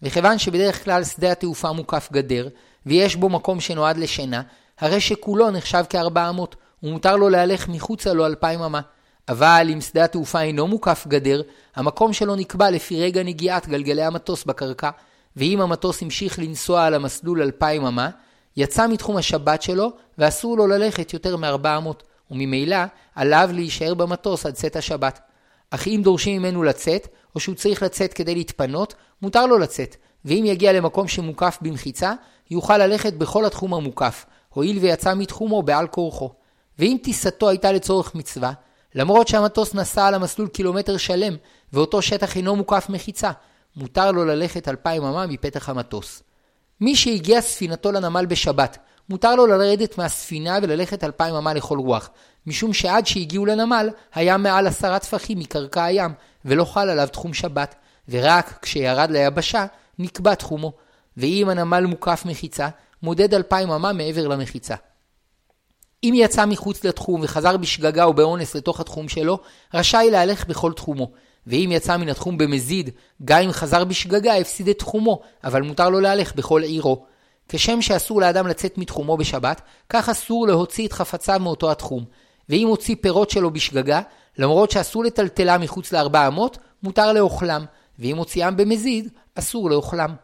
וכיוון 0.02 0.38
שבדרך 0.38 0.85
כלל 0.85 1.04
שדה 1.04 1.32
התעופה 1.32 1.73
מוקף 1.73 2.09
גדר, 2.12 2.49
ויש 2.87 3.16
בו 3.16 3.28
מקום 3.28 3.61
שנועד 3.61 3.97
לשינה, 3.97 4.42
הרי 4.80 5.00
שכולו 5.00 5.50
נחשב 5.50 5.85
כארבע 5.88 6.28
אמות, 6.28 6.56
ומותר 6.82 7.16
לו 7.16 7.28
להלך 7.28 7.68
מחוצה 7.68 8.12
לו 8.12 8.26
אלפיים 8.26 8.62
אמה. 8.62 8.80
אבל 9.28 9.68
אם 9.73 9.80
שדה 9.80 10.04
התעופה 10.04 10.40
אינו 10.40 10.66
מוקף 10.66 11.04
גדר, 11.09 11.42
המקום 11.76 12.12
שלו 12.12 12.37
נקבע 12.37 12.71
לפי 12.71 13.00
רגע 13.00 13.23
נגיעת 13.23 13.68
גלגלי 13.68 14.02
המטוס 14.02 14.44
בקרקע, 14.44 14.90
ואם 15.37 15.61
המטוס 15.61 16.02
המשיך 16.02 16.38
לנסוע 16.38 16.85
על 16.85 16.94
המסלול 16.94 17.42
אלפיים 17.42 17.87
אמה, 17.87 18.11
יצא 18.56 18.88
מתחום 18.88 19.16
השבת 19.16 19.62
שלו, 19.62 19.92
ואסור 20.18 20.56
לו 20.56 20.66
ללכת 20.66 21.12
יותר 21.12 21.37
מארבע 21.37 21.76
אמות, 21.76 22.02
וממילא 22.32 22.76
עליו 23.14 23.50
להישאר 23.52 23.94
במטוס 23.94 24.46
עד 24.46 24.54
צאת 24.54 24.76
השבת. 24.76 25.20
אך 25.70 25.86
אם 25.86 26.00
דורשים 26.04 26.42
ממנו 26.42 26.62
לצאת, 26.62 27.08
או 27.34 27.40
שהוא 27.40 27.54
צריך 27.54 27.82
לצאת 27.82 28.12
כדי 28.12 28.34
להתפנות, 28.34 28.94
מותר 29.22 29.46
לו 29.46 29.58
לצאת, 29.58 29.96
ואם 30.24 30.44
יגיע 30.46 30.72
למקום 30.72 31.08
שמוקף 31.08 31.58
במחיצה, 31.60 32.12
יוכל 32.50 32.78
ללכת 32.78 33.12
בכל 33.12 33.44
התחום 33.44 33.74
המוקף, 33.74 34.26
הואיל 34.48 34.78
ויצא 34.78 35.14
מתחומו 35.14 35.62
בעל 35.62 35.86
כורחו. 35.86 36.30
ואם 36.78 36.96
טיסתו 37.02 37.48
הייתה 37.48 37.72
לצורך 37.72 38.14
מצווה, 38.14 38.52
למרות 38.94 39.28
שהמטוס 39.28 39.74
נסע 39.74 40.06
על 40.06 40.14
המסלול 40.14 40.48
קילומטר 40.48 40.96
שלם, 40.96 41.34
ואותו 41.72 42.02
שטח 42.02 42.36
אינו 42.36 42.56
מוקף 42.56 42.86
מחיצה, 42.88 43.30
מותר 43.76 44.12
לו 44.12 44.24
ללכת 44.24 44.68
אלפיים 44.68 45.02
אמה 45.02 45.26
מפתח 45.26 45.68
המטוס. 45.68 46.22
מי 46.80 46.96
שהגיע 46.96 47.40
ספינתו 47.40 47.92
לנמל 47.92 48.26
בשבת, 48.26 48.78
מותר 49.12 49.35
לו 49.35 49.47
לרדת 49.47 49.99
מהספינה 49.99 50.59
וללכת 50.62 51.04
אלפיים 51.04 51.35
אמה 51.35 51.54
לכל 51.54 51.78
רוח, 51.78 52.11
משום 52.47 52.73
שעד 52.73 53.07
שהגיעו 53.07 53.47
לנמל, 53.47 53.88
היה 54.14 54.37
מעל 54.37 54.66
עשרה 54.66 54.99
טפחים 54.99 55.38
מקרקע 55.38 55.85
הים, 55.85 56.11
ולא 56.45 56.64
חל 56.64 56.88
עליו 56.88 57.09
תחום 57.12 57.35
שבת, 57.35 57.75
ורק 58.09 58.59
כשירד 58.62 59.11
ליבשה, 59.11 59.66
נקבע 59.99 60.35
תחומו. 60.35 60.73
ואם 61.16 61.49
הנמל 61.49 61.87
מוקף 61.87 62.23
מחיצה, 62.26 62.69
מודד 63.02 63.35
אלפיים 63.35 63.71
אמה 63.71 63.92
מעבר 63.92 64.28
למחיצה. 64.28 64.75
אם 66.04 66.12
יצא 66.16 66.47
מחוץ 66.47 66.85
לתחום 66.85 67.21
וחזר 67.25 67.57
בשגגה 67.57 68.04
או 68.04 68.14
באונס 68.14 68.54
לתוך 68.54 68.81
התחום 68.81 69.09
שלו, 69.09 69.38
רשאי 69.75 70.11
להלך 70.11 70.47
בכל 70.47 70.73
תחומו. 70.73 71.11
ואם 71.47 71.69
יצא 71.73 71.97
מן 71.97 72.09
התחום 72.09 72.38
במזיד, 72.38 72.90
גם 73.25 73.42
אם 73.42 73.52
חזר 73.52 73.85
בשגגה, 73.85 74.35
הפסיד 74.35 74.69
את 74.69 74.78
תחומו, 74.78 75.21
אבל 75.45 75.62
מותר 75.62 75.90
לו 75.90 76.00
להלך 76.00 76.35
בכל 76.35 76.62
עירו. 76.62 77.12
כשם 77.49 77.82
שאסור 77.82 78.20
לאדם 78.20 78.46
לצאת 78.46 78.78
מתחומו 78.78 79.16
בשבת, 79.16 79.61
כך 79.88 80.08
אסור 80.08 80.46
להוציא 80.46 80.87
את 80.87 80.92
חפציו 80.92 81.40
מאותו 81.40 81.70
התחום. 81.70 82.04
ואם 82.49 82.68
הוציא 82.68 82.96
פירות 83.00 83.30
שלו 83.30 83.50
בשגגה, 83.50 84.00
למרות 84.38 84.70
שאסור 84.70 85.04
לטלטלם 85.04 85.61
מחוץ 85.61 85.92
לארבע 85.92 86.26
אמות, 86.26 86.58
מותר 86.82 87.12
לאוכלם, 87.12 87.64
ואם 87.99 88.16
הוציאם 88.16 88.56
במזיד, 88.56 89.08
אסור 89.34 89.70
לאוכלם. 89.70 90.14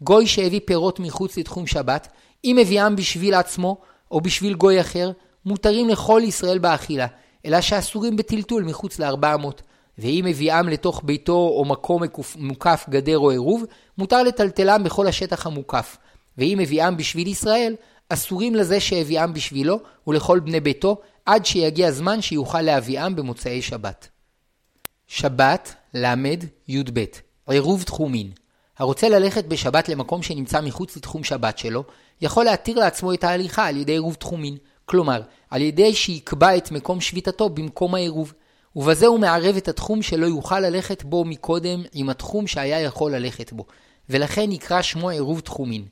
גוי 0.00 0.26
שהביא 0.26 0.60
פירות 0.64 1.00
מחוץ 1.00 1.36
לתחום 1.36 1.66
שבת, 1.66 2.08
אם 2.44 2.58
הביאם 2.58 2.96
בשביל 2.96 3.34
עצמו, 3.34 3.76
או 4.10 4.20
בשביל 4.20 4.54
גוי 4.54 4.80
אחר, 4.80 5.10
מותרים 5.46 5.88
לכל 5.88 6.22
ישראל 6.24 6.58
באכילה, 6.58 7.06
אלא 7.46 7.60
שאסורים 7.60 8.16
בטלטול 8.16 8.64
מחוץ 8.64 8.98
לארבע 8.98 9.34
אמות. 9.34 9.62
ואם 9.98 10.26
הביאם 10.30 10.68
לתוך 10.68 11.00
ביתו 11.04 11.32
או 11.32 11.64
מקום 11.64 12.02
מוקף 12.36 12.86
גדר 12.88 13.18
או 13.18 13.30
עירוב, 13.30 13.64
מותר 13.98 14.22
לטלטלם 14.22 14.84
בכל 14.84 15.06
השטח 15.06 15.46
המוקף. 15.46 15.96
ואם 16.38 16.58
הביאם 16.58 16.96
בשביל 16.96 17.28
ישראל, 17.28 17.74
אסורים 18.08 18.54
לזה 18.54 18.80
שהביאם 18.80 19.34
בשבילו 19.34 19.80
ולכל 20.06 20.40
בני 20.40 20.60
ביתו, 20.60 21.00
עד 21.26 21.46
שיגיע 21.46 21.88
הזמן 21.88 22.22
שיוכל 22.22 22.62
להביאם 22.62 23.16
במוצאי 23.16 23.62
שבת. 23.62 24.08
שבת, 25.06 25.74
ל', 25.94 26.14
י"ב, 26.68 27.04
עירוב 27.46 27.82
תחומין. 27.82 28.30
הרוצה 28.78 29.08
ללכת 29.08 29.44
בשבת 29.44 29.88
למקום 29.88 30.22
שנמצא 30.22 30.60
מחוץ 30.60 30.96
לתחום 30.96 31.24
שבת 31.24 31.58
שלו, 31.58 31.84
יכול 32.20 32.44
להתיר 32.44 32.78
לעצמו 32.78 33.12
את 33.12 33.24
ההליכה 33.24 33.66
על 33.66 33.76
ידי 33.76 33.92
עירוב 33.92 34.14
תחומין, 34.14 34.56
כלומר, 34.84 35.22
על 35.50 35.62
ידי 35.62 35.94
שיקבע 35.94 36.56
את 36.56 36.70
מקום 36.70 37.00
שביתתו 37.00 37.48
במקום 37.48 37.94
העירוב, 37.94 38.32
ובזה 38.76 39.06
הוא 39.06 39.18
מערב 39.18 39.56
את 39.56 39.68
התחום 39.68 40.02
שלא 40.02 40.26
יוכל 40.26 40.60
ללכת 40.60 41.02
בו 41.02 41.24
מקודם 41.24 41.82
עם 41.92 42.08
התחום 42.08 42.46
שהיה 42.46 42.80
יכול 42.80 43.14
ללכת 43.14 43.52
בו, 43.52 43.64
ולכן 44.10 44.44
נקרא 44.48 44.82
שמו 44.82 45.10
עירוב 45.10 45.40
תחומין. 45.40 45.84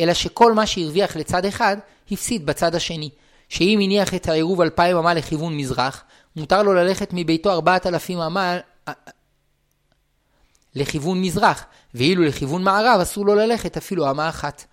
אלא 0.00 0.14
שכל 0.14 0.52
מה 0.52 0.66
שהרוויח 0.66 1.16
לצד 1.16 1.44
אחד, 1.44 1.76
הפסיד 2.10 2.46
בצד 2.46 2.74
השני. 2.74 3.10
שאם 3.48 3.80
הניח 3.82 4.14
את 4.14 4.28
העירוב 4.28 4.60
אלפיים 4.60 4.96
אמה 4.96 5.14
לכיוון 5.14 5.56
מזרח, 5.56 6.04
מותר 6.36 6.62
לו 6.62 6.74
ללכת 6.74 7.08
מביתו 7.12 7.50
ארבעת 7.50 7.86
אלפים 7.86 8.18
אמה 8.18 8.58
לכיוון 10.74 11.20
מזרח, 11.20 11.64
ואילו 11.94 12.22
לכיוון 12.22 12.62
מערב 12.62 13.00
אסור 13.00 13.26
לו 13.26 13.34
ללכת 13.34 13.76
אפילו 13.76 14.10
אמה 14.10 14.28
אחת. 14.28 14.64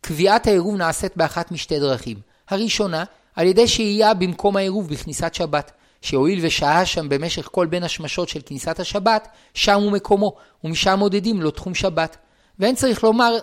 קביעת 0.00 0.46
העירוב 0.46 0.76
נעשית 0.76 1.16
באחת 1.16 1.52
משתי 1.52 1.80
דרכים. 1.80 2.16
הראשונה, 2.48 3.04
על 3.36 3.46
ידי 3.46 3.68
שהייה 3.68 4.14
במקום 4.14 4.56
העירוב 4.56 4.88
בכניסת 4.88 5.34
שבת, 5.34 5.72
שהואיל 6.02 6.38
ושהה 6.42 6.86
שם 6.86 7.08
במשך 7.08 7.48
כל 7.52 7.66
בין 7.66 7.82
השמשות 7.82 8.28
של 8.28 8.40
כניסת 8.46 8.80
השבת, 8.80 9.28
שם 9.54 9.80
הוא 9.80 9.92
מקומו, 9.92 10.34
ומשם 10.64 10.98
מודדים 10.98 11.42
לו 11.42 11.50
תחום 11.50 11.74
שבת. 11.74 12.16
ואין 12.58 12.74
צריך 12.74 13.04
לומר 13.04 13.36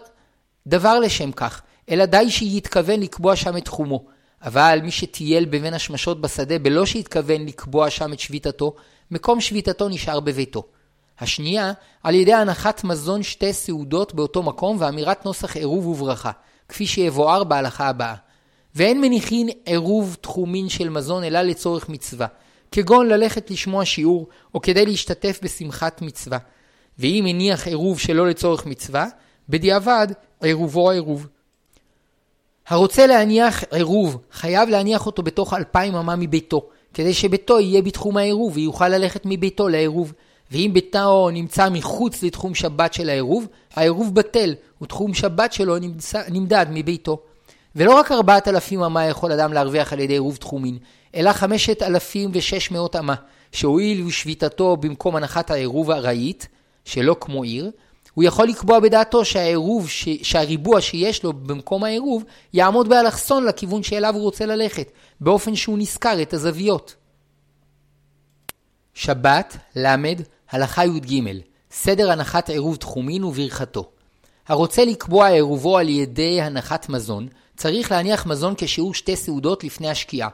דבר 0.68 1.00
לשם 1.00 1.32
כך, 1.32 1.62
אלא 1.90 2.06
די 2.06 2.30
שיתכוון 2.30 3.00
לקבוע 3.00 3.36
שם 3.36 3.58
את 3.58 3.66
תחומו. 3.66 4.06
אבל 4.44 4.80
מי 4.84 4.92
שטייל 4.92 5.46
בבין 5.46 5.74
השמשות 5.74 6.22
בשדה 6.22 6.60
בלא 6.60 6.86
שהתכוון 6.86 7.46
לקבוע 7.46 7.90
שם 7.90 8.14
את 8.14 8.20
שביתתו, 8.20 8.74
מקום 9.12 9.42
שביתתו 9.42 9.90
נשאר 9.90 10.20
בביתו. 10.20 10.64
השנייה, 11.20 11.72
על 12.04 12.16
ידי 12.16 12.34
הנחת 12.34 12.84
מזון 12.84 13.24
שתי 13.24 13.54
סעודות 13.54 14.14
באותו 14.14 14.44
מקום 14.44 14.78
ואמירת 14.80 15.26
נוסח 15.26 15.56
עירוב 15.56 15.88
וברכה, 15.88 16.32
כפי 16.70 16.88
שיבואר 16.88 17.44
בהלכה 17.44 17.88
הבאה. 17.88 18.16
ואין 18.76 19.02
מניחין 19.02 19.50
עירוב 19.66 20.18
תחומין 20.22 20.70
של 20.70 20.90
מזון 20.90 21.24
אלא 21.24 21.42
לצורך 21.42 21.90
מצווה, 21.90 22.28
כגון 22.72 23.08
ללכת 23.08 23.52
לשמוע 23.52 23.86
שיעור 23.86 24.28
או 24.54 24.62
כדי 24.62 24.86
להשתתף 24.86 25.40
בשמחת 25.44 26.02
מצווה. 26.02 26.38
ואם 27.00 27.26
הניח 27.30 27.68
עירוב 27.68 28.00
שלא 28.00 28.28
לצורך 28.28 28.66
מצווה, 28.66 29.08
בדיעבד 29.52 30.08
עירובו 30.42 30.90
עירוב. 30.92 31.28
הרוצה 32.68 33.08
להניח 33.08 33.64
עירוב, 33.72 34.18
חייב 34.32 34.70
להניח 34.70 35.06
אותו 35.06 35.24
בתוך 35.24 35.54
אלפיים 35.54 35.96
אמה 35.96 36.16
מביתו, 36.16 36.70
כדי 36.94 37.14
שביתו 37.14 37.60
יהיה 37.60 37.82
בתחום 37.82 38.18
העירוב 38.18 38.52
ויוכל 38.56 38.88
ללכת 38.88 39.22
מביתו 39.26 39.68
לעירוב. 39.68 40.14
ואם 40.52 40.72
ביתו 40.74 41.30
נמצא 41.34 41.70
מחוץ 41.70 42.24
לתחום 42.24 42.56
שבת 42.56 42.94
של 42.94 43.10
העירוב, 43.10 43.48
העירוב 43.74 44.16
בטל, 44.16 44.56
ותחום 44.82 45.14
שבת 45.14 45.54
שלו 45.54 45.80
נמצא, 45.80 46.22
נמדד 46.30 46.66
מביתו. 46.70 47.20
ולא 47.76 47.94
רק 47.96 48.12
ארבעת 48.12 48.48
אלפים 48.48 48.84
אמה 48.84 49.06
יכול 49.06 49.32
אדם 49.32 49.54
להרוויח 49.54 49.94
על 49.94 50.00
ידי 50.00 50.14
עירוב 50.14 50.36
תחומין, 50.36 50.78
אלא 51.16 51.34
חמשת 51.34 51.82
אלפים 51.84 52.30
ושש 52.34 52.72
מאות 52.72 52.96
אמה, 52.96 53.16
שהואיל 53.52 54.04
ושביתתו 54.06 54.78
במקום 54.78 55.16
הנחת 55.16 55.52
העירוב 55.52 55.92
הרהיט, 55.92 56.46
שלא 56.86 57.16
כמו 57.20 57.44
עיר, 57.44 57.72
הוא 58.14 58.24
יכול 58.24 58.48
לקבוע 58.48 58.80
בדעתו 58.80 59.26
שהעירוב, 59.26 59.90
ש... 59.90 60.10
שהריבוע 60.22 60.82
שיש 60.82 61.24
לו 61.24 61.34
במקום 61.34 61.84
העירוב, 61.84 62.24
יעמוד 62.54 62.90
באלכסון 62.90 63.46
לכיוון 63.46 63.84
שאליו 63.84 64.16
הוא 64.16 64.24
רוצה 64.24 64.46
ללכת, 64.46 64.92
באופן 65.22 65.56
שהוא 65.56 65.78
נזכר 65.78 66.22
את 66.22 66.34
הזוויות. 66.34 66.96
שבת, 68.94 69.58
ל', 69.76 69.96
הלכה 70.52 70.86
י"ג, 70.86 71.22
סדר 71.72 72.12
הנחת 72.12 72.50
עירוב 72.50 72.76
תחומין 72.76 73.24
וברכתו. 73.24 73.90
הרוצה 74.48 74.86
לקבוע 74.86 75.28
עירובו 75.28 75.78
על 75.78 75.90
ידי 75.90 76.42
הנחת 76.42 76.90
מזון, 76.90 77.28
צריך 77.58 77.92
להניח 77.92 78.26
מזון 78.26 78.54
כשיעור 78.58 78.94
שתי 78.94 79.16
סעודות 79.16 79.64
לפני 79.64 79.90
השקיעה. 79.90 80.30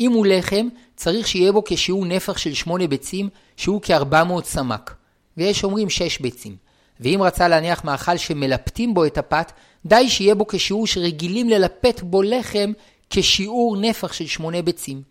אם 0.00 0.12
הוא 0.12 0.26
לחם, 0.26 0.68
צריך 0.96 1.28
שיהיה 1.28 1.52
בו 1.52 1.62
כשיעור 1.66 2.06
נפח 2.06 2.36
של 2.36 2.54
שמונה 2.54 2.86
ביצים, 2.86 3.28
שהוא 3.56 3.80
כ-400 3.82 4.44
סמ"ק. 4.44 4.94
ויש 5.36 5.64
אומרים 5.64 5.90
שש 5.90 6.18
ביצים. 6.18 6.56
ואם 7.02 7.20
רצה 7.22 7.48
להניח 7.48 7.84
מאכל 7.84 8.16
שמלפתים 8.16 8.94
בו 8.94 9.04
את 9.04 9.18
הפת, 9.18 9.52
די 9.86 10.08
שיהיה 10.08 10.34
בו 10.34 10.46
כשיעור 10.46 10.86
שרגילים 10.86 11.48
ללפת 11.48 12.00
בו 12.02 12.22
לחם 12.22 12.72
כשיעור 13.10 13.76
נפח 13.76 14.12
של 14.12 14.26
שמונה 14.26 14.62
ביצים. 14.62 15.02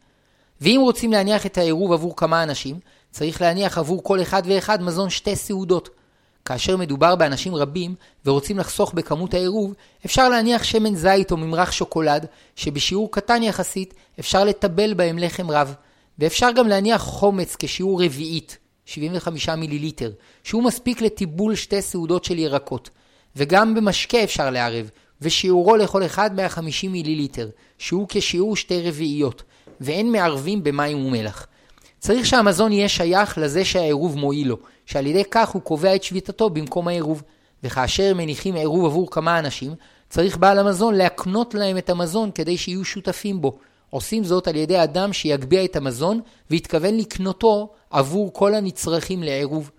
ואם 0.62 0.80
רוצים 0.84 1.12
להניח 1.12 1.46
את 1.46 1.58
העירוב 1.58 1.92
עבור 1.92 2.16
כמה 2.16 2.44
אנשים, 2.44 2.80
צריך 3.12 3.42
להניח 3.42 3.78
עבור 3.78 4.04
כל 4.04 4.22
אחד 4.22 4.44
ואחד 4.46 4.84
מזון 4.84 5.10
שתי 5.10 5.36
סעודות. 5.36 5.90
כאשר 6.46 6.78
מדובר 6.78 7.16
באנשים 7.16 7.56
רבים 7.56 7.96
ורוצים 8.26 8.58
לחסוך 8.58 8.94
בכמות 8.94 9.34
העירוב, 9.34 9.74
אפשר 10.06 10.30
להניח 10.30 10.64
שמן 10.64 10.96
זית 10.96 11.32
או 11.32 11.38
ממרח 11.38 11.72
שוקולד, 11.72 12.26
שבשיעור 12.56 13.12
קטן 13.12 13.44
יחסית 13.44 13.94
אפשר 14.20 14.44
לטבל 14.44 14.94
בהם 14.94 15.18
לחם 15.18 15.52
רב. 15.52 15.76
ואפשר 16.20 16.52
גם 16.52 16.68
להניח 16.68 17.02
חומץ 17.02 17.56
כשיעור 17.60 18.04
רביעית, 18.04 18.58
75 18.92 19.50
מיליליטר, 19.50 20.12
שהוא 20.44 20.64
מספיק 20.64 21.02
לטיבול 21.02 21.56
שתי 21.56 21.82
סעודות 21.82 22.24
של 22.24 22.40
ירקות. 22.40 22.90
וגם 23.36 23.76
במשקה 23.76 24.24
אפשר 24.24 24.50
לערב, 24.50 24.90
ושיעורו 25.22 25.76
לכל 25.76 26.06
אחד 26.06 26.36
150 26.36 26.92
מיליליטר, 26.92 27.50
שהוא 27.78 28.06
כשיעור 28.10 28.56
שתי 28.56 28.88
רביעיות, 28.88 29.44
ואין 29.82 30.12
מערבים 30.12 30.64
במים 30.64 31.06
ומלח. 31.06 31.48
צריך 32.00 32.26
שהמזון 32.26 32.72
יהיה 32.72 32.90
שייך 32.90 33.38
לזה 33.38 33.66
שהעירוב 33.66 34.18
מועיל 34.18 34.48
לו, 34.48 34.58
שעל 34.86 35.08
ידי 35.08 35.24
כך 35.32 35.50
הוא 35.50 35.62
קובע 35.62 35.96
את 35.96 36.04
שביתתו 36.04 36.50
במקום 36.50 36.88
העירוב. 36.88 37.24
וכאשר 37.64 38.14
מניחים 38.16 38.56
עירוב 38.56 38.86
עבור 38.86 39.12
כמה 39.12 39.40
אנשים, 39.40 39.76
צריך 40.10 40.38
בעל 40.38 40.60
המזון 40.60 40.96
להקנות 40.96 41.54
להם 41.54 41.78
את 41.78 41.90
המזון 41.90 42.32
כדי 42.32 42.58
שיהיו 42.58 42.86
שותפים 42.86 43.42
בו. 43.42 43.58
עושים 43.92 44.24
זאת 44.24 44.48
על 44.48 44.56
ידי 44.56 44.84
אדם 44.84 45.14
שיגביה 45.14 45.66
את 45.66 45.76
המזון 45.76 46.20
והתכוון 46.50 46.98
לקנותו 46.98 47.70
עבור 47.90 48.34
כל 48.34 48.54
הנצרכים 48.54 49.24
לעירוב. 49.24 49.72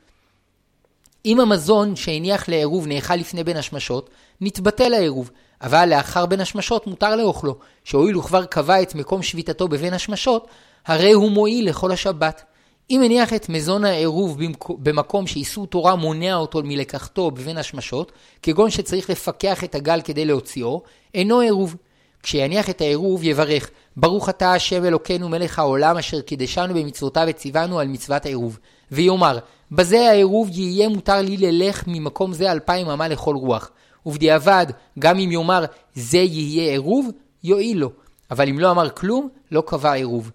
אם 1.27 1.41
המזון 1.41 1.97
שהניח 1.97 2.49
לעירוב 2.49 2.87
נאכל 2.87 3.17
לפני 3.17 3.45
בין 3.45 3.57
השמשות, 3.57 4.11
נתבטל 4.41 4.95
העירוב, 4.95 5.31
אבל 5.63 5.89
לאחר 5.89 6.27
בין 6.27 6.41
השמשות 6.41 6.87
מותר 6.87 7.17
לאוכלו, 7.17 7.57
שהואיל 7.85 8.15
הוא 8.15 8.25
כבר 8.25 8.45
קבע 8.45 8.83
את 8.83 8.95
מקום 8.95 9.23
שביתתו 9.23 9.69
בבין 9.69 9.95
השמשות, 9.95 10.49
הרי 10.87 11.13
הוא 11.13 11.31
מועיל 11.31 11.69
לכל 11.69 11.93
השבת. 11.93 12.43
אם 12.91 13.03
הניח 13.03 13.33
את 13.33 13.49
מזון 13.49 13.85
העירוב 13.85 14.39
במקום 14.69 15.27
שאיסור 15.27 15.67
תורה 15.67 15.97
מונע 15.97 16.35
אותו 16.35 16.61
מלקחתו 16.65 17.31
בבין 17.31 17.59
השמשות, 17.59 18.13
כגון 18.43 18.71
שצריך 18.71 19.11
לפקח 19.11 19.65
את 19.65 19.75
הגל 19.75 20.01
כדי 20.05 20.25
להוציאו, 20.25 20.83
אינו 21.15 21.41
עירוב. 21.41 21.77
כשיניח 22.23 22.71
את 22.71 22.81
העירוב 22.81 23.25
יברך, 23.25 23.71
ברוך 23.97 24.29
אתה 24.29 24.53
השם 24.53 24.85
אלוקינו 24.85 25.29
מלך 25.29 25.59
העולם 25.59 25.97
אשר 25.97 26.21
קידשנו 26.21 26.75
במצוותיו 26.75 27.27
וציוונו 27.29 27.81
על 27.81 27.89
מצוות 27.89 28.27
העירוב. 28.27 28.59
ויאמר, 28.93 29.39
בזה 29.73 30.11
העירוב 30.11 30.49
יהיה 30.53 30.89
מותר 30.89 31.23
לי 31.23 31.37
ללך 31.37 31.85
ממקום 31.87 32.33
זה 32.33 32.53
אלפיים 32.53 32.89
אמה 32.89 33.09
לכל 33.09 33.37
רוח. 33.37 33.71
ובדיעבד, 34.07 34.67
גם 34.99 35.19
אם 35.19 35.33
יאמר 35.33 35.65
זה 35.95 36.19
יהיה 36.19 36.71
עירוב, 36.71 37.11
יועיל 37.45 37.79
לו. 37.79 37.91
אבל 38.31 38.49
אם 38.49 38.59
לא 38.59 38.71
אמר 38.71 38.91
כלום, 38.91 39.29
לא 39.51 39.63
קבע 39.67 39.93
עירוב. 39.93 40.31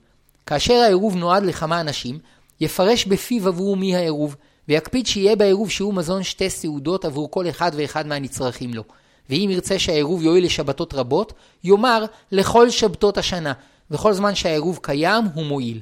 כאשר 0.45 0.73
העירוב 0.73 1.15
נועד 1.15 1.43
לכמה 1.43 1.82
אנשים, 1.82 2.19
יפרש 2.62 3.06
בפיו 3.06 3.47
עבור 3.47 3.78
מי 3.78 3.95
העירוב, 3.95 4.36
ויקפיד 4.67 5.08
שיהיה 5.08 5.36
בעירוב 5.36 5.69
שהוא 5.69 5.93
מזון 5.93 6.23
שתי 6.23 6.50
סעודות 6.50 7.06
עבור 7.06 7.32
כל 7.32 7.50
אחד 7.50 7.71
ואחד 7.76 8.08
מהנצרכים 8.08 8.73
לו. 8.73 8.84
ואם 9.29 9.49
ירצה 9.51 9.79
שהעירוב 9.79 10.23
יועיל 10.23 10.45
לשבתות 10.45 10.93
רבות, 10.93 11.33
יאמר 11.63 12.05
לכל 12.31 12.69
שבתות 12.69 13.17
השנה, 13.17 13.53
וכל 13.91 14.13
זמן 14.13 14.35
שהעירוב 14.35 14.79
קיים 14.81 15.25
הוא 15.33 15.45
מועיל. 15.45 15.79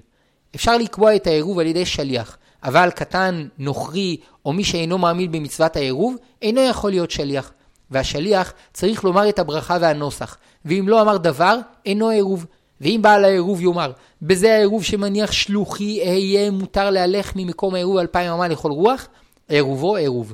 אפשר 0.56 0.78
לקבוע 0.78 1.16
את 1.16 1.28
העירוב 1.28 1.60
על 1.60 1.68
ידי 1.68 1.86
שליח, 1.86 2.38
אבל 2.64 2.90
קטן, 2.90 3.48
נוכרי, 3.58 4.18
או 4.46 4.54
מי 4.54 4.64
שאינו 4.64 4.98
מאמין 4.98 5.32
במצוות 5.32 5.76
העירוב, 5.76 6.16
אינו 6.42 6.62
יכול 6.62 6.92
להיות 6.92 7.12
שליח. 7.12 7.52
והשליח 7.92 8.54
צריך 8.74 9.04
לומר 9.04 9.30
את 9.30 9.40
הברכה 9.40 9.78
והנוסח, 9.82 10.38
ואם 10.66 10.86
לא 10.88 11.02
אמר 11.02 11.18
דבר, 11.18 11.58
אינו 11.86 12.10
עירוב. 12.10 12.46
ואם 12.82 13.00
בעל 13.02 13.26
העירוב 13.26 13.62
יאמר, 13.62 13.92
בזה 14.22 14.54
העירוב 14.54 14.84
שמניח 14.84 15.32
שלוחי 15.32 16.02
אהיה 16.02 16.52
מותר 16.52 16.90
להלך 16.90 17.32
ממקום 17.36 17.76
העירוב 17.76 17.98
אלפיים 17.98 18.32
אמה 18.32 18.48
לכל 18.48 18.72
רוח, 18.72 19.08
עירובו 19.48 19.96
עירוב. 19.96 20.34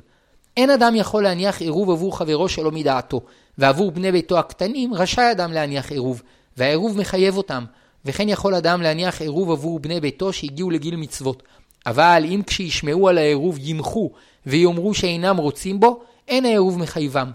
אין 0.57 0.69
אדם 0.69 0.95
יכול 0.95 1.23
להניח 1.23 1.61
עירוב 1.61 1.89
עבור 1.89 2.17
חברו 2.17 2.49
שלא 2.49 2.71
מדעתו, 2.71 3.21
ועבור 3.57 3.91
בני 3.91 4.11
ביתו 4.11 4.39
הקטנים 4.39 4.93
רשאי 4.93 5.31
אדם 5.31 5.51
להניח 5.51 5.91
עירוב, 5.91 6.21
והעירוב 6.57 6.97
מחייב 6.97 7.37
אותם, 7.37 7.65
וכן 8.05 8.29
יכול 8.29 8.55
אדם 8.55 8.81
להניח 8.81 9.21
עירוב 9.21 9.51
עבור 9.51 9.79
בני 9.79 9.99
ביתו 9.99 10.33
שהגיעו 10.33 10.69
לגיל 10.69 10.95
מצוות. 10.95 11.43
אבל 11.85 12.23
אם 12.27 12.41
כשישמעו 12.47 13.09
על 13.09 13.17
העירוב 13.17 13.57
ימחו 13.59 14.11
ויאמרו 14.45 14.93
שאינם 14.93 15.37
רוצים 15.37 15.79
בו, 15.79 16.03
אין 16.27 16.45
העירוב 16.45 16.79
מחייבם. 16.79 17.31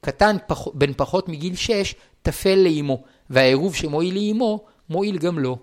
קטן 0.00 0.36
פח... 0.46 0.68
בן 0.74 0.92
פחות 0.96 1.28
מגיל 1.28 1.56
שש, 1.56 1.94
טפל 2.22 2.54
לאמו, 2.54 3.02
והעירוב 3.30 3.74
שמועיל 3.74 4.14
לאמו, 4.14 4.64
מועיל 4.90 5.18
גם 5.18 5.38
לו. 5.38 5.58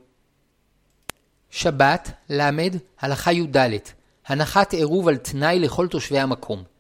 שבת, 1.50 2.12
ל, 2.30 2.50
הלכה 3.02 3.34
י"ד 3.34 3.58
הנחת 4.28 4.74
עירוב 4.74 5.08
על 5.08 5.18
תנאי 5.18 5.60
לכל 5.60 5.88
תושבי 5.88 6.20
המקום. 6.20 6.73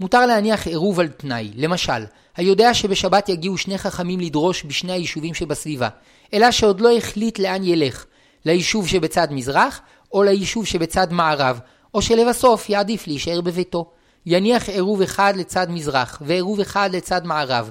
מותר 0.00 0.26
להניח 0.26 0.66
עירוב 0.66 1.00
על 1.00 1.08
תנאי, 1.08 1.50
למשל, 1.56 2.04
היודע 2.36 2.74
שבשבת 2.74 3.28
יגיעו 3.28 3.58
שני 3.58 3.78
חכמים 3.78 4.20
לדרוש 4.20 4.64
בשני 4.64 4.92
היישובים 4.92 5.34
שבסביבה, 5.34 5.88
אלא 6.32 6.50
שעוד 6.50 6.80
לא 6.80 6.96
החליט 6.96 7.38
לאן 7.38 7.64
ילך, 7.64 8.04
ליישוב 8.44 8.88
שבצד 8.88 9.28
מזרח, 9.30 9.80
או 10.12 10.22
ליישוב 10.22 10.66
שבצד 10.66 11.12
מערב, 11.12 11.60
או 11.94 12.02
שלבסוף 12.02 12.70
יעדיף 12.70 13.06
להישאר 13.06 13.40
בביתו. 13.40 13.90
יניח 14.26 14.68
עירוב 14.68 15.02
אחד 15.02 15.34
לצד 15.36 15.66
מזרח, 15.70 16.22
ועירוב 16.26 16.60
אחד 16.60 16.90
לצד 16.92 17.26
מערב, 17.26 17.70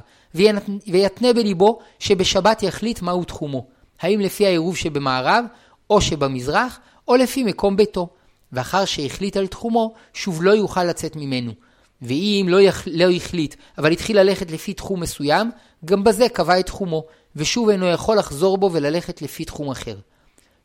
ויתנה 0.88 1.34
בליבו 1.34 1.80
שבשבת 2.00 2.64
יחליט 2.64 3.02
מהו 3.02 3.24
תחומו, 3.24 3.66
האם 4.02 4.20
לפי 4.20 4.46
העירוב 4.46 4.78
שבמערב, 4.78 5.46
או 5.90 6.02
שבמזרח, 6.02 6.80
או 7.08 7.16
לפי 7.16 7.44
מקום 7.44 7.78
ביתו. 7.78 8.10
ואחר 8.52 8.86
שהחליט 8.86 9.38
על 9.38 9.48
תחומו, 9.48 9.94
שוב 10.14 10.44
לא 10.44 10.52
יוכל 10.52 10.84
לצאת 10.84 11.16
ממנו. 11.16 11.52
ואם 12.04 12.46
לא, 12.50 12.62
יח... 12.62 12.84
לא 12.92 13.12
החליט, 13.12 13.56
אבל 13.78 13.92
התחיל 13.92 14.20
ללכת 14.20 14.52
לפי 14.52 14.74
תחום 14.74 15.00
מסוים, 15.00 15.52
גם 15.86 16.04
בזה 16.04 16.30
קבע 16.30 16.60
את 16.60 16.66
תחומו, 16.66 17.04
ושוב 17.36 17.70
אינו 17.70 17.86
יכול 17.86 18.18
לחזור 18.18 18.58
בו 18.58 18.70
וללכת 18.74 19.22
לפי 19.22 19.46
תחום 19.46 19.70
אחר. 19.70 19.96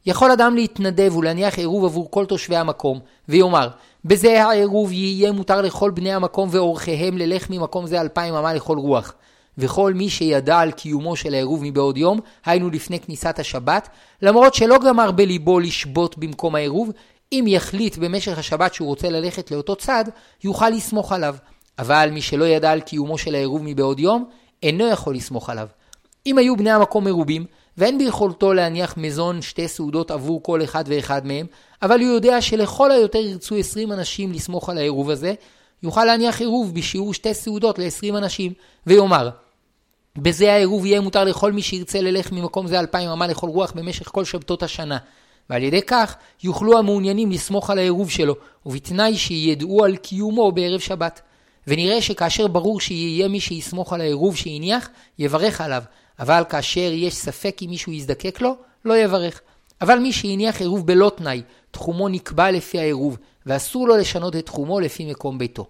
יכול 0.06 0.30
אדם 0.30 0.54
להתנדב 0.54 1.16
ולהניח 1.16 1.58
עירוב 1.58 1.84
עבור 1.84 2.10
כל 2.10 2.26
תושבי 2.26 2.56
המקום, 2.56 2.98
ויאמר, 3.28 3.68
בזה 4.04 4.44
העירוב 4.44 4.92
יהיה 4.92 5.32
מותר 5.32 5.62
לכל 5.62 5.90
בני 5.90 6.12
המקום 6.12 6.48
ואורחיהם 6.52 7.18
ללך 7.18 7.50
ממקום 7.50 7.86
זה 7.86 8.00
אלפיים 8.00 8.34
אמה 8.34 8.54
לכל 8.54 8.78
רוח. 8.78 9.14
וכל 9.58 9.94
מי 9.94 10.10
שידע 10.10 10.58
על 10.58 10.70
קיומו 10.70 11.16
של 11.16 11.34
העירוב 11.34 11.60
מבעוד 11.64 11.96
יום, 11.96 12.20
היינו 12.46 12.70
לפני 12.70 13.00
כניסת 13.00 13.38
השבת, 13.38 13.88
למרות 14.22 14.54
שלא 14.54 14.78
גמר 14.78 15.10
בליבו 15.10 15.60
לשבות 15.60 16.18
במקום 16.18 16.54
העירוב, 16.54 16.90
אם 17.32 17.44
יחליט 17.48 17.96
במשך 17.96 18.38
השבת 18.38 18.74
שהוא 18.74 18.88
רוצה 18.88 19.08
ללכת 19.08 19.50
לאותו 19.50 19.76
צד, 19.76 20.04
יוכל 20.44 20.68
לסמוך 20.68 21.12
עליו. 21.12 21.36
אבל 21.78 22.08
מי 22.12 22.22
שלא 22.22 22.44
ידע 22.44 22.70
על 22.70 22.80
קיומו 22.80 23.18
של 23.18 23.34
העירוב 23.34 23.62
מבעוד 23.64 24.00
יום, 24.00 24.24
אינו 24.62 24.86
יכול 24.86 25.14
לסמוך 25.14 25.50
עליו. 25.50 25.68
אם 26.26 26.38
היו 26.38 26.56
בני 26.56 26.70
המקום 26.70 27.04
מרובים, 27.04 27.44
ואין 27.78 27.98
ביכולתו 27.98 28.52
להניח 28.52 28.96
מזון 28.96 29.42
שתי 29.42 29.68
סעודות 29.68 30.10
עבור 30.10 30.42
כל 30.42 30.64
אחד 30.64 30.84
ואחד 30.86 31.26
מהם, 31.26 31.46
אבל 31.82 32.00
הוא 32.00 32.08
יודע 32.08 32.40
שלכל 32.42 32.90
היותר 32.90 33.18
ירצו 33.18 33.56
עשרים 33.56 33.92
אנשים 33.92 34.32
לסמוך 34.32 34.68
על 34.68 34.78
העירוב 34.78 35.10
הזה, 35.10 35.34
יוכל 35.82 36.04
להניח 36.04 36.40
עירוב 36.40 36.74
בשיעור 36.74 37.14
שתי 37.14 37.34
סעודות 37.34 37.78
לעשרים 37.78 38.16
אנשים, 38.16 38.52
ויאמר, 38.86 39.30
בזה 40.18 40.52
העירוב 40.52 40.86
יהיה 40.86 41.00
מותר 41.00 41.24
לכל 41.24 41.52
מי 41.52 41.62
שירצה 41.62 42.00
ללך 42.00 42.32
ממקום 42.32 42.66
זה 42.66 42.80
אלפיים 42.80 43.10
אמה 43.10 43.26
לכל 43.26 43.48
רוח 43.48 43.72
במשך 43.72 44.08
כל 44.08 44.24
שבתות 44.24 44.62
השנה. 44.62 44.98
ועל 45.50 45.62
ידי 45.62 45.82
כך 45.82 46.16
יוכלו 46.42 46.78
המעוניינים 46.78 47.30
לסמוך 47.30 47.70
על 47.70 47.78
העירוב 47.78 48.10
שלו, 48.10 48.34
ובתנאי 48.66 49.16
שידעו 49.16 49.84
על 49.84 49.96
קיומו 49.96 50.52
בערב 50.52 50.80
שבת. 50.80 51.20
ונראה 51.66 52.02
שכאשר 52.02 52.46
ברור 52.46 52.80
שיהיה 52.80 53.28
מי 53.28 53.40
שיסמוך 53.40 53.92
על 53.92 54.00
העירוב 54.00 54.36
שהניח, 54.36 54.88
יברך 55.18 55.60
עליו, 55.60 55.82
אבל 56.18 56.42
כאשר 56.48 56.90
יש 56.92 57.14
ספק 57.14 57.58
אם 57.62 57.70
מישהו 57.70 57.92
יזדקק 57.92 58.40
לו, 58.40 58.56
לא 58.84 58.98
יברך. 58.98 59.40
אבל 59.80 59.98
מי 59.98 60.12
שהניח 60.12 60.60
עירוב 60.60 60.86
בלא 60.86 61.12
תנאי, 61.16 61.42
תחומו 61.70 62.08
נקבע 62.08 62.50
לפי 62.50 62.78
העירוב, 62.78 63.18
ואסור 63.46 63.88
לו 63.88 63.96
לשנות 63.96 64.36
את 64.36 64.46
תחומו 64.46 64.80
לפי 64.80 65.10
מקום 65.10 65.38
ביתו. 65.38 65.66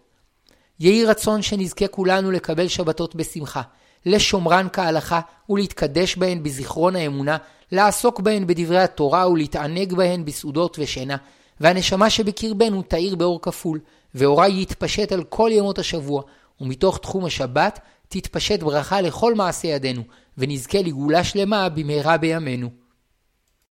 יהי 0.80 1.04
רצון 1.04 1.42
שנזכה 1.42 1.88
כולנו 1.88 2.30
לקבל 2.30 2.68
שבתות 2.68 3.14
בשמחה, 3.14 3.62
לשומרן 4.06 4.66
כהלכה 4.72 5.20
ולהתקדש 5.48 6.16
בהן 6.16 6.42
בזיכרון 6.42 6.96
האמונה, 6.96 7.36
לעסוק 7.72 8.20
בהן 8.20 8.46
בדברי 8.46 8.78
התורה 8.78 9.30
ולהתענג 9.30 9.94
בהן 9.94 10.24
בסעודות 10.24 10.76
ושינה, 10.80 11.16
והנשמה 11.60 12.10
שבקרבנו 12.10 12.82
תאיר 12.82 13.14
באור 13.16 13.42
כפול, 13.42 13.80
ואורה 14.14 14.48
יתפשט 14.48 15.12
על 15.12 15.24
כל 15.24 15.50
ימות 15.52 15.78
השבוע, 15.78 16.22
ומתוך 16.60 16.98
תחום 16.98 17.24
השבת 17.24 17.80
תתפשט 18.08 18.62
ברכה 18.62 19.00
לכל 19.00 19.34
מעשי 19.34 19.66
ידינו, 19.66 20.02
ונזכה 20.38 20.78
לגאולה 20.78 21.24
שלמה 21.24 21.68
במהרה 21.68 22.16
בימינו. 22.16 22.87